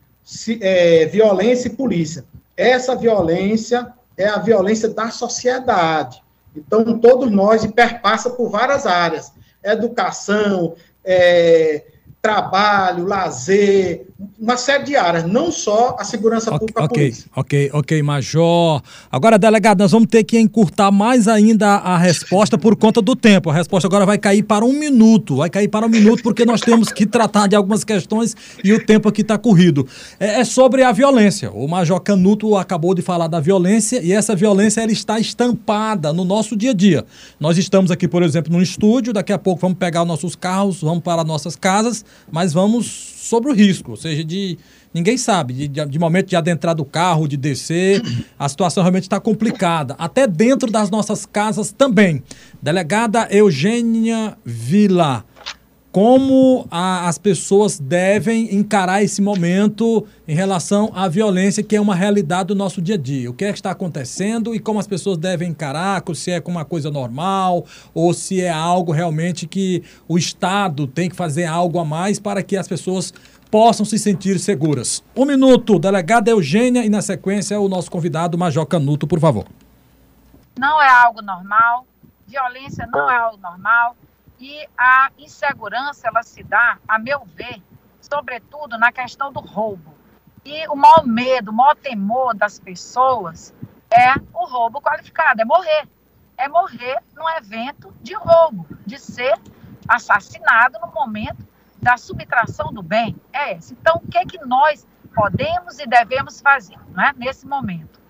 é, 0.60 1.06
violência 1.06 1.68
e 1.68 1.72
polícia. 1.76 2.24
Essa 2.56 2.94
violência 2.94 3.92
é 4.16 4.26
a 4.26 4.38
violência 4.38 4.88
da 4.88 5.10
sociedade. 5.10 6.22
Então, 6.54 6.98
todos 6.98 7.30
nós, 7.30 7.64
e 7.64 7.72
perpassa 7.72 8.30
por 8.30 8.50
várias 8.50 8.86
áreas: 8.86 9.32
educação, 9.62 10.74
é, 11.04 11.84
trabalho, 12.22 13.06
lazer, 13.06 14.06
uma 14.38 14.56
série 14.56 14.84
de 14.84 14.96
áreas, 14.96 15.24
não 15.24 15.50
só 15.50 15.96
a 15.98 16.04
segurança 16.04 16.50
pública. 16.58 16.84
Ok, 16.84 17.14
ok, 17.34 17.70
ok, 17.72 18.02
Major. 18.02 18.82
Agora, 19.10 19.38
delegado, 19.38 19.78
nós 19.78 19.92
vamos 19.92 20.08
ter 20.08 20.24
que 20.24 20.38
encurtar 20.38 20.90
mais 20.90 21.26
ainda 21.26 21.76
a 21.76 21.96
resposta 21.96 22.58
por 22.58 22.76
conta 22.76 23.00
do 23.00 23.16
tempo. 23.16 23.50
A 23.50 23.54
resposta 23.54 23.86
agora 23.86 24.04
vai 24.04 24.18
cair 24.18 24.42
para 24.42 24.64
um 24.64 24.72
minuto, 24.72 25.36
vai 25.36 25.48
cair 25.48 25.68
para 25.68 25.86
um 25.86 25.88
minuto 25.88 26.22
porque 26.22 26.44
nós 26.44 26.60
temos 26.60 26.92
que 26.92 27.06
tratar 27.06 27.46
de 27.46 27.56
algumas 27.56 27.84
questões 27.84 28.36
e 28.62 28.72
o 28.72 28.84
tempo 28.84 29.08
aqui 29.08 29.22
está 29.22 29.38
corrido. 29.38 29.86
É, 30.18 30.40
é, 30.40 30.44
sobre 30.44 30.82
a 30.82 30.92
violência. 30.92 31.50
O 31.50 31.66
Major 31.66 32.00
Canuto 32.00 32.56
acabou 32.56 32.94
de 32.94 33.02
falar 33.02 33.28
da 33.28 33.40
violência 33.40 34.02
e 34.02 34.12
essa 34.12 34.36
violência 34.36 34.82
ela 34.82 34.92
está 34.92 35.18
estampada 35.18 36.12
no 36.12 36.24
nosso 36.24 36.56
dia 36.56 36.70
a 36.70 36.74
dia. 36.74 37.04
Nós 37.38 37.56
estamos 37.56 37.90
aqui, 37.90 38.06
por 38.06 38.22
exemplo, 38.22 38.52
num 38.52 38.60
estúdio, 38.60 39.12
daqui 39.12 39.32
a 39.32 39.38
pouco 39.38 39.60
vamos 39.62 39.78
pegar 39.78 40.04
nossos 40.04 40.34
carros, 40.34 40.82
vamos 40.82 41.02
para 41.02 41.24
nossas 41.24 41.56
casas, 41.56 42.04
mas 42.30 42.52
vamos 42.52 42.86
sobre 42.86 43.50
o 43.50 43.54
risco, 43.54 43.92
ou 43.92 43.96
seja, 43.96 44.24
de 44.24 44.58
ninguém 44.92 45.16
sabe, 45.16 45.54
de, 45.54 45.68
de, 45.68 45.98
momento 45.98 46.28
de 46.28 46.36
adentrar 46.36 46.74
do 46.74 46.84
carro, 46.84 47.28
de 47.28 47.36
descer, 47.36 48.02
a 48.38 48.48
situação 48.48 48.82
realmente 48.82 49.04
está 49.04 49.20
complicada, 49.20 49.94
até 49.98 50.26
dentro 50.26 50.70
das 50.70 50.90
nossas 50.90 51.24
casas 51.24 51.70
também. 51.70 52.22
Delegada 52.60 53.28
Eugênia 53.30 54.36
Vila, 54.44 55.24
como 55.92 56.68
a, 56.70 57.08
as 57.08 57.18
pessoas 57.18 57.78
devem 57.78 58.54
encarar 58.54 59.02
esse 59.02 59.20
momento 59.20 60.06
em 60.26 60.34
relação 60.34 60.90
à 60.94 61.08
violência, 61.08 61.62
que 61.62 61.74
é 61.74 61.80
uma 61.80 61.94
realidade 61.94 62.48
do 62.48 62.54
nosso 62.54 62.80
dia 62.80 62.94
a 62.94 62.98
dia. 62.98 63.30
O 63.30 63.34
que 63.34 63.44
é 63.44 63.52
que 63.52 63.58
está 63.58 63.72
acontecendo 63.72 64.54
e 64.54 64.60
como 64.60 64.78
as 64.78 64.86
pessoas 64.86 65.18
devem 65.18 65.50
encarar, 65.50 66.02
se 66.14 66.30
é 66.30 66.42
uma 66.46 66.64
coisa 66.64 66.90
normal 66.90 67.64
ou 67.92 68.14
se 68.14 68.40
é 68.40 68.50
algo 68.50 68.92
realmente 68.92 69.46
que 69.46 69.82
o 70.08 70.16
Estado 70.16 70.86
tem 70.86 71.08
que 71.08 71.16
fazer 71.16 71.44
algo 71.44 71.78
a 71.78 71.84
mais 71.84 72.20
para 72.20 72.42
que 72.42 72.56
as 72.56 72.68
pessoas 72.68 73.12
possam 73.50 73.84
se 73.84 73.98
sentir 73.98 74.38
seguras. 74.38 75.02
Um 75.16 75.24
minuto, 75.24 75.78
delegada 75.78 76.30
Eugênia, 76.30 76.84
e 76.84 76.88
na 76.88 77.02
sequência 77.02 77.58
o 77.60 77.68
nosso 77.68 77.90
convidado, 77.90 78.38
Major 78.38 78.64
Canuto, 78.64 79.08
por 79.08 79.18
favor. 79.18 79.44
Não 80.56 80.80
é 80.80 80.88
algo 80.88 81.20
normal, 81.20 81.84
violência 82.28 82.86
não 82.92 83.10
é 83.10 83.16
algo 83.16 83.38
normal 83.42 83.96
e 84.40 84.66
a 84.76 85.10
insegurança, 85.18 86.08
ela 86.08 86.22
se 86.22 86.42
dá, 86.42 86.78
a 86.88 86.98
meu 86.98 87.26
ver, 87.26 87.62
sobretudo 88.00 88.78
na 88.78 88.90
questão 88.90 89.30
do 89.30 89.40
roubo. 89.40 89.94
E 90.42 90.66
o 90.68 90.74
maior 90.74 91.06
medo, 91.06 91.50
o 91.50 91.54
maior 91.54 91.76
temor 91.76 92.34
das 92.34 92.58
pessoas 92.58 93.54
é 93.90 94.14
o 94.32 94.46
roubo 94.46 94.80
qualificado, 94.80 95.42
é 95.42 95.44
morrer. 95.44 95.86
É 96.38 96.48
morrer 96.48 97.02
num 97.14 97.28
evento 97.36 97.94
de 98.00 98.14
roubo, 98.14 98.66
de 98.86 98.98
ser 98.98 99.38
assassinado 99.86 100.78
no 100.80 100.90
momento 100.90 101.46
da 101.76 101.98
subtração 101.98 102.72
do 102.72 102.82
bem. 102.82 103.14
É 103.30 103.52
esse. 103.52 103.74
Então, 103.74 103.96
o 103.96 104.10
que 104.10 104.16
é 104.16 104.24
que 104.24 104.38
nós 104.46 104.86
podemos 105.14 105.78
e 105.78 105.86
devemos 105.86 106.40
fazer 106.40 106.78
né, 106.92 107.12
nesse 107.14 107.46
momento? 107.46 108.00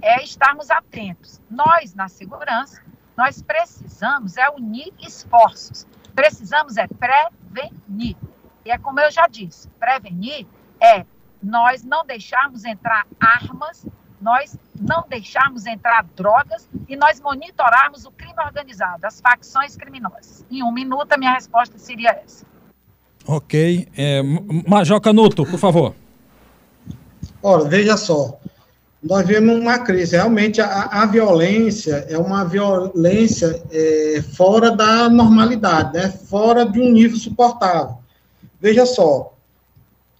É 0.00 0.22
estarmos 0.22 0.70
atentos. 0.70 1.40
Nós, 1.50 1.94
na 1.94 2.08
segurança, 2.08 2.80
nós 3.16 3.42
precisamos 3.42 4.36
é 4.36 4.48
unir 4.50 4.92
esforços. 5.00 5.86
Precisamos 6.14 6.76
é 6.76 6.86
prevenir. 6.86 8.16
E 8.64 8.70
é 8.70 8.78
como 8.78 9.00
eu 9.00 9.10
já 9.10 9.26
disse, 9.26 9.68
prevenir 9.78 10.46
é 10.80 11.04
nós 11.42 11.82
não 11.82 12.04
deixarmos 12.04 12.64
entrar 12.64 13.06
armas, 13.18 13.86
nós 14.20 14.58
não 14.78 15.04
deixarmos 15.08 15.66
entrar 15.66 16.04
drogas 16.14 16.68
e 16.88 16.96
nós 16.96 17.20
monitorarmos 17.20 18.04
o 18.04 18.10
crime 18.10 18.34
organizado, 18.44 19.06
as 19.06 19.20
facções 19.20 19.76
criminosas. 19.76 20.44
Em 20.50 20.62
um 20.62 20.72
minuto, 20.72 21.12
a 21.12 21.16
minha 21.16 21.32
resposta 21.32 21.78
seria 21.78 22.10
essa. 22.10 22.44
Ok. 23.26 23.88
É, 23.96 24.22
Major 24.66 25.00
Canuto, 25.00 25.44
por 25.46 25.58
favor. 25.58 25.94
Ora, 27.42 27.64
veja 27.64 27.96
só 27.96 28.38
nós 29.02 29.26
vemos 29.26 29.56
uma 29.56 29.78
crise. 29.78 30.16
Realmente, 30.16 30.60
a, 30.60 30.84
a 30.84 31.06
violência 31.06 32.06
é 32.08 32.18
uma 32.18 32.44
violência 32.44 33.62
é, 33.70 34.22
fora 34.34 34.70
da 34.70 35.08
normalidade, 35.08 35.94
né? 35.94 36.10
fora 36.10 36.66
de 36.66 36.80
um 36.80 36.92
nível 36.92 37.16
suportável. 37.16 37.96
Veja 38.60 38.84
só, 38.84 39.34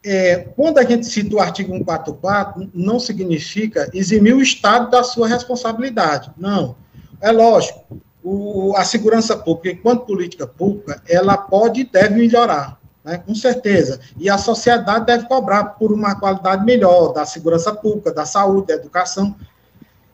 é, 0.03 0.49
quando 0.57 0.79
a 0.79 0.85
gente 0.85 1.07
cita 1.07 1.37
o 1.37 1.40
artigo 1.40 1.73
144, 1.73 2.71
não 2.73 2.99
significa 2.99 3.90
eximir 3.93 4.35
o 4.35 4.43
Estado 4.43 4.90
da 4.90 5.05
sua 5.05 5.29
responsabilidade. 5.29 6.31
Não. 6.38 6.75
É 7.21 7.31
lógico, 7.31 7.85
o, 8.25 8.75
a 8.77 8.85
segurança 8.85 9.37
pública, 9.37 9.77
enquanto 9.79 10.07
política 10.07 10.47
pública, 10.47 11.03
ela 11.07 11.37
pode 11.37 11.83
e 11.83 11.85
deve 11.85 12.14
melhorar 12.14 12.80
né, 13.11 13.18
com 13.18 13.35
certeza. 13.35 13.99
E 14.16 14.31
a 14.31 14.38
sociedade 14.38 15.05
deve 15.05 15.27
cobrar 15.27 15.64
por 15.64 15.92
uma 15.92 16.14
qualidade 16.14 16.64
melhor 16.64 17.12
da 17.12 17.27
segurança 17.27 17.75
pública, 17.75 18.12
da 18.12 18.25
saúde, 18.25 18.68
da 18.68 18.75
educação. 18.75 19.35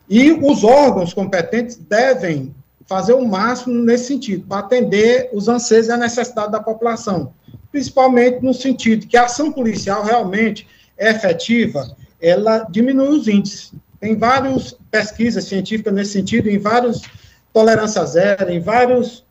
E 0.08 0.32
os 0.32 0.64
órgãos 0.64 1.12
competentes 1.12 1.76
devem 1.76 2.54
fazer 2.86 3.12
o 3.12 3.26
máximo 3.26 3.74
nesse 3.74 4.06
sentido, 4.06 4.46
para 4.46 4.60
atender 4.60 5.28
os 5.32 5.48
anseios 5.48 5.88
e 5.88 5.92
a 5.92 5.96
necessidade 5.96 6.52
da 6.52 6.60
população, 6.60 7.34
principalmente 7.70 8.42
no 8.42 8.54
sentido 8.54 9.06
que 9.06 9.16
a 9.16 9.24
ação 9.24 9.52
policial 9.52 10.04
realmente 10.04 10.66
é 10.96 11.10
efetiva, 11.10 11.94
ela 12.20 12.60
diminui 12.70 13.18
os 13.18 13.28
índices. 13.28 13.72
Tem 14.00 14.16
várias 14.16 14.76
pesquisas 14.90 15.44
científicas 15.44 15.92
nesse 15.92 16.12
sentido, 16.12 16.48
em 16.48 16.58
vários 16.58 17.02
tolerância 17.52 18.04
zero, 18.06 18.50
em 18.50 18.60
vários 18.60 19.26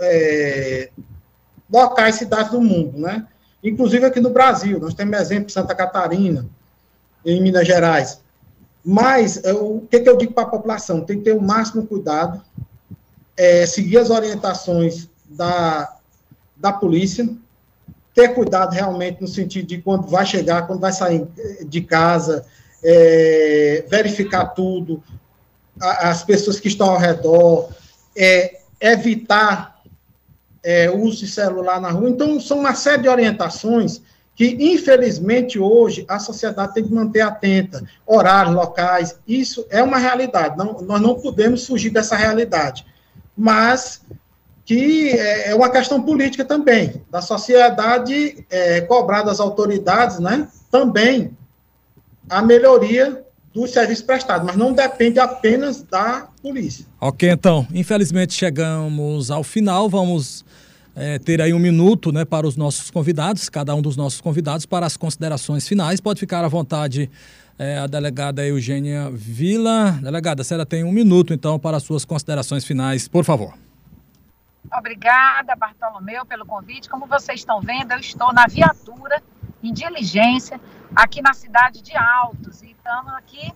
é, 0.00 0.90
locais, 1.70 2.16
cidades 2.16 2.50
do 2.50 2.60
mundo, 2.60 2.98
né? 2.98 3.26
Inclusive 3.62 4.04
aqui 4.04 4.20
no 4.20 4.30
Brasil, 4.30 4.78
nós 4.78 4.94
temos 4.94 5.18
exemplo 5.18 5.50
Santa 5.50 5.74
Catarina, 5.74 6.46
em 7.24 7.42
Minas 7.42 7.66
Gerais. 7.66 8.20
Mas 8.84 9.42
é, 9.42 9.52
o 9.54 9.80
que, 9.90 10.00
que 10.00 10.08
eu 10.08 10.16
digo 10.16 10.34
para 10.34 10.44
a 10.44 10.50
população? 10.50 11.00
Tem 11.00 11.18
que 11.18 11.24
ter 11.24 11.32
o 11.32 11.40
máximo 11.40 11.86
cuidado, 11.86 12.42
é, 13.36 13.64
seguir 13.64 13.98
as 13.98 14.10
orientações 14.10 15.08
da, 15.24 15.96
da 16.54 16.72
polícia, 16.72 17.26
ter 18.14 18.28
cuidado 18.34 18.72
realmente 18.72 19.20
no 19.20 19.26
sentido 19.26 19.66
de 19.66 19.80
quando 19.80 20.06
vai 20.06 20.26
chegar, 20.26 20.66
quando 20.66 20.80
vai 20.80 20.92
sair 20.92 21.26
de 21.66 21.80
casa, 21.80 22.44
é, 22.82 23.84
verificar 23.88 24.48
tudo, 24.48 25.02
as 25.80 26.22
pessoas 26.22 26.60
que 26.60 26.68
estão 26.68 26.90
ao 26.90 26.98
redor, 26.98 27.70
é, 28.16 28.60
evitar 28.80 29.73
é, 30.64 30.90
uso 30.90 31.18
de 31.20 31.28
celular 31.28 31.80
na 31.80 31.90
rua. 31.90 32.08
Então, 32.08 32.40
são 32.40 32.60
uma 32.60 32.74
série 32.74 33.02
de 33.02 33.08
orientações 33.08 34.00
que, 34.34 34.56
infelizmente, 34.58 35.58
hoje 35.58 36.04
a 36.08 36.18
sociedade 36.18 36.74
tem 36.74 36.84
que 36.84 36.92
manter 36.92 37.20
atenta. 37.20 37.84
Horários, 38.04 38.54
locais, 38.54 39.16
isso 39.28 39.64
é 39.70 39.82
uma 39.82 39.98
realidade. 39.98 40.56
Não, 40.56 40.80
nós 40.82 41.00
não 41.00 41.14
podemos 41.14 41.66
fugir 41.66 41.90
dessa 41.90 42.16
realidade. 42.16 42.84
Mas 43.36 44.02
que 44.64 45.10
é, 45.10 45.50
é 45.50 45.54
uma 45.54 45.70
questão 45.70 46.02
política 46.02 46.44
também, 46.44 47.04
da 47.10 47.20
sociedade 47.20 48.46
é, 48.48 48.80
cobrar 48.80 49.22
das 49.22 49.38
autoridades, 49.38 50.18
né, 50.18 50.48
também 50.70 51.36
a 52.30 52.40
melhoria 52.40 53.22
dos 53.54 53.70
serviços 53.70 54.04
prestados, 54.04 54.44
mas 54.44 54.56
não 54.56 54.72
depende 54.72 55.20
apenas 55.20 55.80
da 55.82 56.28
polícia. 56.42 56.84
Ok, 57.00 57.30
então, 57.30 57.66
infelizmente 57.72 58.34
chegamos 58.34 59.30
ao 59.30 59.44
final, 59.44 59.88
vamos 59.88 60.44
é, 60.96 61.20
ter 61.20 61.40
aí 61.40 61.54
um 61.54 61.58
minuto 61.58 62.10
né, 62.10 62.24
para 62.24 62.46
os 62.46 62.56
nossos 62.56 62.90
convidados, 62.90 63.48
cada 63.48 63.72
um 63.74 63.80
dos 63.80 63.96
nossos 63.96 64.20
convidados, 64.20 64.66
para 64.66 64.84
as 64.84 64.96
considerações 64.96 65.68
finais. 65.68 66.00
Pode 66.00 66.18
ficar 66.18 66.44
à 66.44 66.48
vontade 66.48 67.08
é, 67.56 67.78
a 67.78 67.86
delegada 67.86 68.44
Eugênia 68.44 69.08
Vila. 69.12 69.92
Delegada, 70.02 70.42
a 70.42 70.44
senhora 70.44 70.66
tem 70.66 70.82
um 70.82 70.92
minuto, 70.92 71.32
então, 71.32 71.56
para 71.56 71.76
as 71.76 71.84
suas 71.84 72.04
considerações 72.04 72.64
finais, 72.64 73.06
por 73.06 73.24
favor. 73.24 73.54
Obrigada, 74.76 75.54
Bartolomeu, 75.54 76.26
pelo 76.26 76.44
convite. 76.44 76.88
Como 76.88 77.06
vocês 77.06 77.40
estão 77.40 77.60
vendo, 77.60 77.92
eu 77.92 77.98
estou 77.98 78.32
na 78.32 78.46
viatura, 78.48 79.22
em 79.62 79.72
diligência, 79.72 80.60
aqui 80.96 81.22
na 81.22 81.32
cidade 81.32 81.80
de 81.82 81.96
Altos. 81.96 82.62
E 82.62 82.73
estamos 82.84 83.14
aqui 83.14 83.50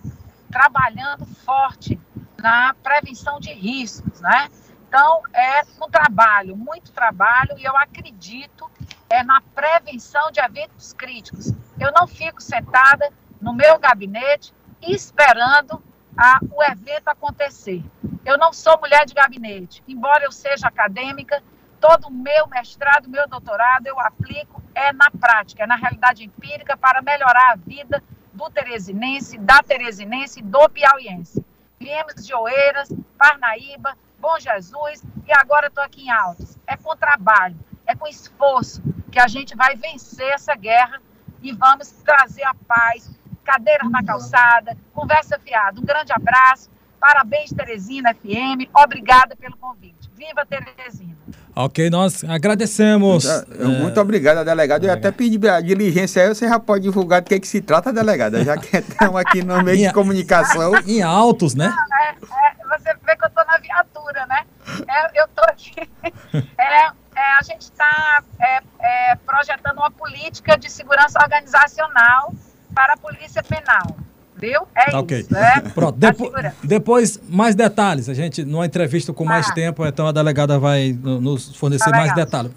trabalhando 0.51 1.23
forte 1.23 1.99
na 2.41 2.73
prevenção 2.73 3.39
de 3.39 3.53
riscos, 3.53 4.19
né? 4.21 4.49
Então, 4.87 5.21
é 5.31 5.61
um 5.79 5.87
trabalho, 5.87 6.57
muito 6.57 6.91
trabalho, 6.91 7.55
e 7.59 7.63
eu 7.63 7.77
acredito 7.77 8.67
é 9.07 9.23
na 9.23 9.39
prevenção 9.39 10.31
de 10.31 10.39
eventos 10.39 10.93
críticos. 10.93 11.53
Eu 11.79 11.91
não 11.91 12.07
fico 12.07 12.41
sentada 12.41 13.13
no 13.39 13.53
meu 13.53 13.77
gabinete 13.77 14.51
esperando 14.81 15.83
a, 16.17 16.39
o 16.51 16.63
evento 16.63 17.09
acontecer. 17.09 17.83
Eu 18.25 18.35
não 18.35 18.51
sou 18.51 18.79
mulher 18.79 19.05
de 19.05 19.13
gabinete, 19.13 19.83
embora 19.87 20.25
eu 20.25 20.31
seja 20.31 20.67
acadêmica, 20.67 21.43
todo 21.79 22.07
o 22.07 22.11
meu 22.11 22.47
mestrado, 22.47 23.07
meu 23.07 23.27
doutorado, 23.27 23.85
eu 23.85 23.99
aplico 23.99 24.59
é 24.73 24.91
na 24.91 25.11
prática, 25.11 25.63
é 25.63 25.67
na 25.67 25.75
realidade 25.75 26.23
empírica 26.23 26.75
para 26.75 27.01
melhorar 27.01 27.51
a 27.51 27.55
vida 27.55 28.03
do 28.39 28.49
teresinense, 28.49 29.37
da 29.37 29.61
teresinense 29.61 30.41
do 30.41 30.69
piauiense. 30.69 31.45
Viemos 31.77 32.15
de 32.25 32.33
Oeiras, 32.33 32.89
Parnaíba, 33.17 33.97
Bom 34.17 34.39
Jesus, 34.39 35.03
e 35.27 35.33
agora 35.33 35.67
estou 35.67 35.83
aqui 35.83 36.05
em 36.05 36.09
Altos. 36.09 36.57
É 36.65 36.77
com 36.77 36.95
trabalho, 36.95 37.59
é 37.85 37.93
com 37.93 38.07
esforço 38.07 38.81
que 39.11 39.19
a 39.19 39.27
gente 39.27 39.57
vai 39.57 39.75
vencer 39.75 40.29
essa 40.31 40.55
guerra 40.55 41.01
e 41.41 41.51
vamos 41.51 41.91
trazer 41.91 42.43
a 42.43 42.53
paz, 42.53 43.11
cadeiras 43.43 43.89
na 43.91 44.03
calçada, 44.03 44.77
conversa 44.93 45.37
fiada. 45.37 45.79
Um 45.79 45.83
grande 45.83 46.13
abraço, 46.13 46.69
parabéns 46.97 47.51
Teresina 47.51 48.13
FM, 48.13 48.69
obrigada 48.73 49.35
pelo 49.35 49.57
convite. 49.57 50.09
Viva 50.13 50.45
Teresina! 50.45 51.17
Ok, 51.55 51.89
nós 51.89 52.23
agradecemos. 52.23 53.25
Muito, 53.25 53.61
é, 53.61 53.65
muito 53.65 54.01
obrigado, 54.01 54.45
delegado. 54.45 54.85
Eu 54.85 54.93
até 54.93 55.11
pedi 55.11 55.47
a 55.47 55.59
diligência 55.59 56.23
aí, 56.23 56.29
você 56.29 56.47
já 56.47 56.59
pode 56.59 56.83
divulgar 56.83 57.21
do 57.21 57.27
que, 57.27 57.35
é 57.35 57.39
que 57.39 57.47
se 57.47 57.61
trata, 57.61 57.91
delegada, 57.91 58.43
já 58.43 58.57
que 58.57 58.75
estamos 58.77 59.15
aqui 59.17 59.43
no 59.43 59.61
meio 59.63 59.87
de 59.87 59.93
comunicação. 59.93 60.71
Em 60.87 61.01
altos, 61.01 61.55
né? 61.55 61.73
é, 62.01 62.09
é, 62.11 62.77
você 62.77 62.93
vê 63.05 63.15
que 63.15 63.23
eu 63.23 63.27
estou 63.27 63.45
na 63.45 63.57
viatura, 63.57 64.25
né? 64.27 64.45
É, 64.87 65.19
eu 65.19 65.25
estou 65.25 65.45
aqui. 65.45 65.89
É, 66.57 66.91
é, 67.15 67.37
a 67.39 67.41
gente 67.41 67.61
está 67.61 68.23
é, 68.39 68.61
é, 68.79 69.15
projetando 69.15 69.77
uma 69.77 69.89
política 69.89 70.57
de 70.57 70.69
segurança 70.69 71.19
organizacional 71.19 72.33
para 72.73 72.93
a 72.93 72.97
Polícia 72.97 73.41
Penal. 73.41 73.97
Viu? 74.39 74.61
É 74.75 74.91
tá 74.91 75.15
isso. 75.15 75.35
É 75.35 75.61
Pronto. 75.71 75.97
Depo 75.97 76.31
depois, 76.63 77.19
mais 77.29 77.55
detalhes. 77.55 78.07
A 78.07 78.13
gente, 78.13 78.43
numa 78.45 78.65
entrevista 78.65 79.11
com 79.11 79.25
mais 79.25 79.49
ah. 79.49 79.53
tempo, 79.53 79.85
então 79.85 80.07
a 80.07 80.11
delegada 80.11 80.57
vai 80.57 80.97
nos 81.03 81.55
fornecer 81.55 81.91
tá 81.91 81.97
mais 81.97 82.15
detalhes. 82.15 82.51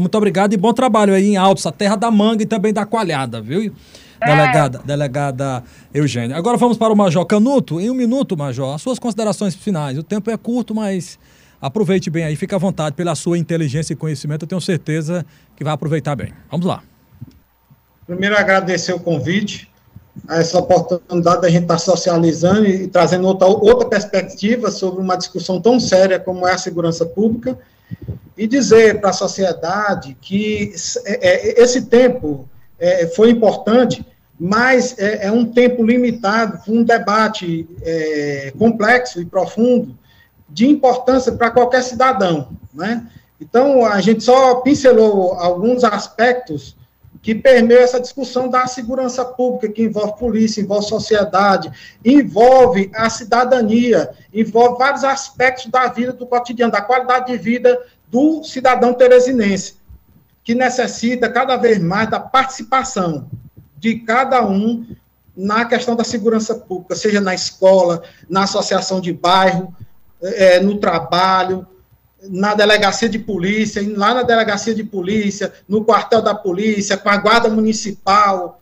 Muito 0.00 0.16
obrigado 0.16 0.54
e 0.54 0.56
bom 0.56 0.72
trabalho 0.72 1.12
aí 1.12 1.26
em 1.26 1.36
Altos, 1.36 1.66
a 1.66 1.72
terra 1.72 1.96
da 1.96 2.10
manga 2.10 2.42
e 2.42 2.46
também 2.46 2.72
da 2.72 2.86
coalhada, 2.86 3.40
viu? 3.40 3.72
É. 4.20 4.26
Delegada, 4.26 4.80
delegada 4.84 5.64
Eugênia. 5.92 6.36
Agora 6.36 6.56
vamos 6.56 6.78
para 6.78 6.92
o 6.92 6.96
Major 6.96 7.24
Canuto. 7.26 7.78
Em 7.78 7.90
um 7.90 7.94
minuto, 7.94 8.36
Major, 8.36 8.74
as 8.74 8.80
suas 8.80 8.98
considerações 8.98 9.54
finais. 9.54 9.98
O 9.98 10.02
tempo 10.02 10.30
é 10.30 10.36
curto, 10.38 10.74
mas 10.74 11.18
aproveite 11.60 12.08
bem 12.08 12.24
aí, 12.24 12.34
fique 12.34 12.54
à 12.54 12.58
vontade 12.58 12.96
pela 12.96 13.14
sua 13.14 13.36
inteligência 13.36 13.92
e 13.92 13.96
conhecimento. 13.96 14.44
Eu 14.44 14.48
tenho 14.48 14.60
certeza 14.60 15.24
que 15.54 15.62
vai 15.62 15.74
aproveitar 15.74 16.16
bem. 16.16 16.32
Vamos 16.50 16.64
lá. 16.64 16.82
Primeiro, 18.06 18.36
agradecer 18.36 18.94
o 18.94 19.00
convite 19.00 19.68
essa 20.30 20.58
oportunidade 20.58 21.42
da 21.42 21.48
gente 21.48 21.62
estar 21.62 21.78
socializando 21.78 22.66
e 22.66 22.88
trazendo 22.88 23.26
outra, 23.26 23.46
outra 23.46 23.88
perspectiva 23.88 24.70
sobre 24.70 25.00
uma 25.00 25.16
discussão 25.16 25.60
tão 25.60 25.78
séria 25.78 26.18
como 26.18 26.46
é 26.46 26.52
a 26.52 26.58
segurança 26.58 27.04
pública 27.06 27.58
e 28.36 28.46
dizer 28.46 29.00
para 29.00 29.10
a 29.10 29.14
sociedade 29.14 30.16
que 30.20 30.72
é, 31.04 31.28
é, 31.28 31.62
esse 31.62 31.82
tempo 31.86 32.48
é, 32.78 33.06
foi 33.06 33.30
importante, 33.30 34.04
mas 34.38 34.98
é, 34.98 35.26
é 35.26 35.32
um 35.32 35.46
tempo 35.46 35.82
limitado 35.82 36.58
para 36.62 36.72
um 36.72 36.82
debate 36.82 37.66
é, 37.82 38.52
complexo 38.58 39.20
e 39.20 39.24
profundo 39.24 39.96
de 40.48 40.66
importância 40.66 41.32
para 41.32 41.50
qualquer 41.50 41.82
cidadão, 41.82 42.48
né? 42.72 43.06
Então, 43.40 43.84
a 43.84 44.00
gente 44.00 44.24
só 44.24 44.56
pincelou 44.56 45.34
alguns 45.34 45.84
aspectos 45.84 46.75
que 47.26 47.34
permeia 47.34 47.80
essa 47.80 47.98
discussão 47.98 48.48
da 48.48 48.68
segurança 48.68 49.24
pública, 49.24 49.68
que 49.68 49.82
envolve 49.82 50.16
polícia, 50.16 50.60
envolve 50.60 50.86
sociedade, 50.86 51.72
envolve 52.04 52.88
a 52.94 53.10
cidadania, 53.10 54.12
envolve 54.32 54.78
vários 54.78 55.02
aspectos 55.02 55.66
da 55.66 55.88
vida 55.88 56.12
do 56.12 56.24
cotidiano, 56.24 56.70
da 56.70 56.80
qualidade 56.80 57.32
de 57.32 57.36
vida 57.36 57.82
do 58.06 58.44
cidadão 58.44 58.94
teresinense, 58.94 59.74
que 60.44 60.54
necessita 60.54 61.28
cada 61.28 61.56
vez 61.56 61.80
mais 61.80 62.08
da 62.08 62.20
participação 62.20 63.28
de 63.76 63.98
cada 63.98 64.46
um 64.46 64.86
na 65.36 65.64
questão 65.64 65.96
da 65.96 66.04
segurança 66.04 66.54
pública, 66.54 66.94
seja 66.94 67.20
na 67.20 67.34
escola, 67.34 68.04
na 68.30 68.44
associação 68.44 69.00
de 69.00 69.12
bairro, 69.12 69.74
é, 70.22 70.60
no 70.60 70.78
trabalho, 70.78 71.66
na 72.30 72.54
delegacia 72.54 73.08
de 73.08 73.18
polícia, 73.18 73.82
lá 73.96 74.14
na 74.14 74.22
delegacia 74.22 74.74
de 74.74 74.84
polícia, 74.84 75.52
no 75.68 75.84
quartel 75.84 76.22
da 76.22 76.34
polícia, 76.34 76.96
com 76.96 77.08
a 77.08 77.16
guarda 77.16 77.48
municipal, 77.48 78.60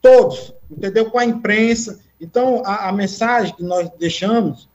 todos, 0.00 0.54
entendeu? 0.70 1.10
Com 1.10 1.18
a 1.18 1.24
imprensa. 1.24 2.00
Então, 2.20 2.62
a, 2.64 2.88
a 2.88 2.92
mensagem 2.92 3.54
que 3.54 3.62
nós 3.62 3.90
deixamos 3.98 4.68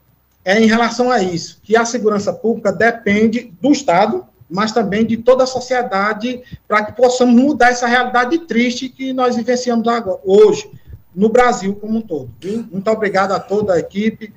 é 0.44 0.60
em 0.60 0.66
relação 0.66 1.10
a 1.10 1.20
isso, 1.20 1.58
que 1.62 1.76
a 1.76 1.84
segurança 1.84 2.32
pública 2.32 2.72
depende 2.72 3.52
do 3.60 3.72
Estado, 3.72 4.24
mas 4.48 4.70
também 4.70 5.04
de 5.04 5.16
toda 5.16 5.44
a 5.44 5.46
sociedade, 5.46 6.40
para 6.68 6.84
que 6.84 6.92
possamos 6.92 7.34
mudar 7.34 7.70
essa 7.70 7.86
realidade 7.86 8.38
triste 8.40 8.88
que 8.88 9.12
nós 9.12 9.34
vivenciamos 9.34 9.86
agora, 9.88 10.20
hoje, 10.24 10.70
no 11.14 11.28
Brasil 11.28 11.74
como 11.74 11.98
um 11.98 12.00
todo. 12.00 12.30
Viu? 12.40 12.64
Muito 12.70 12.88
obrigado 12.90 13.32
a 13.32 13.40
toda 13.40 13.74
a 13.74 13.78
equipe. 13.78 14.32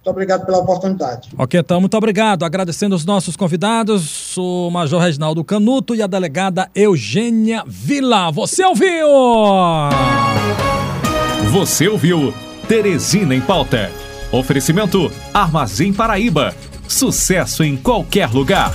Muito 0.00 0.12
obrigado 0.12 0.46
pela 0.46 0.58
oportunidade. 0.58 1.28
Ok, 1.36 1.60
então, 1.60 1.78
muito 1.78 1.94
obrigado. 1.94 2.42
Agradecendo 2.42 2.96
os 2.96 3.04
nossos 3.04 3.36
convidados, 3.36 4.34
o 4.38 4.70
Major 4.70 4.98
Reginaldo 4.98 5.44
Canuto 5.44 5.94
e 5.94 6.00
a 6.00 6.06
delegada 6.06 6.70
Eugênia 6.74 7.62
Vila. 7.66 8.30
Você 8.30 8.64
ouviu? 8.64 9.06
Você 11.52 11.86
ouviu 11.86 12.32
Teresina 12.66 13.34
em 13.34 13.42
Pauta. 13.42 13.90
Oferecimento 14.32 15.12
Armazém 15.34 15.92
Paraíba. 15.92 16.54
Sucesso 16.88 17.62
em 17.62 17.76
qualquer 17.76 18.30
lugar. 18.30 18.74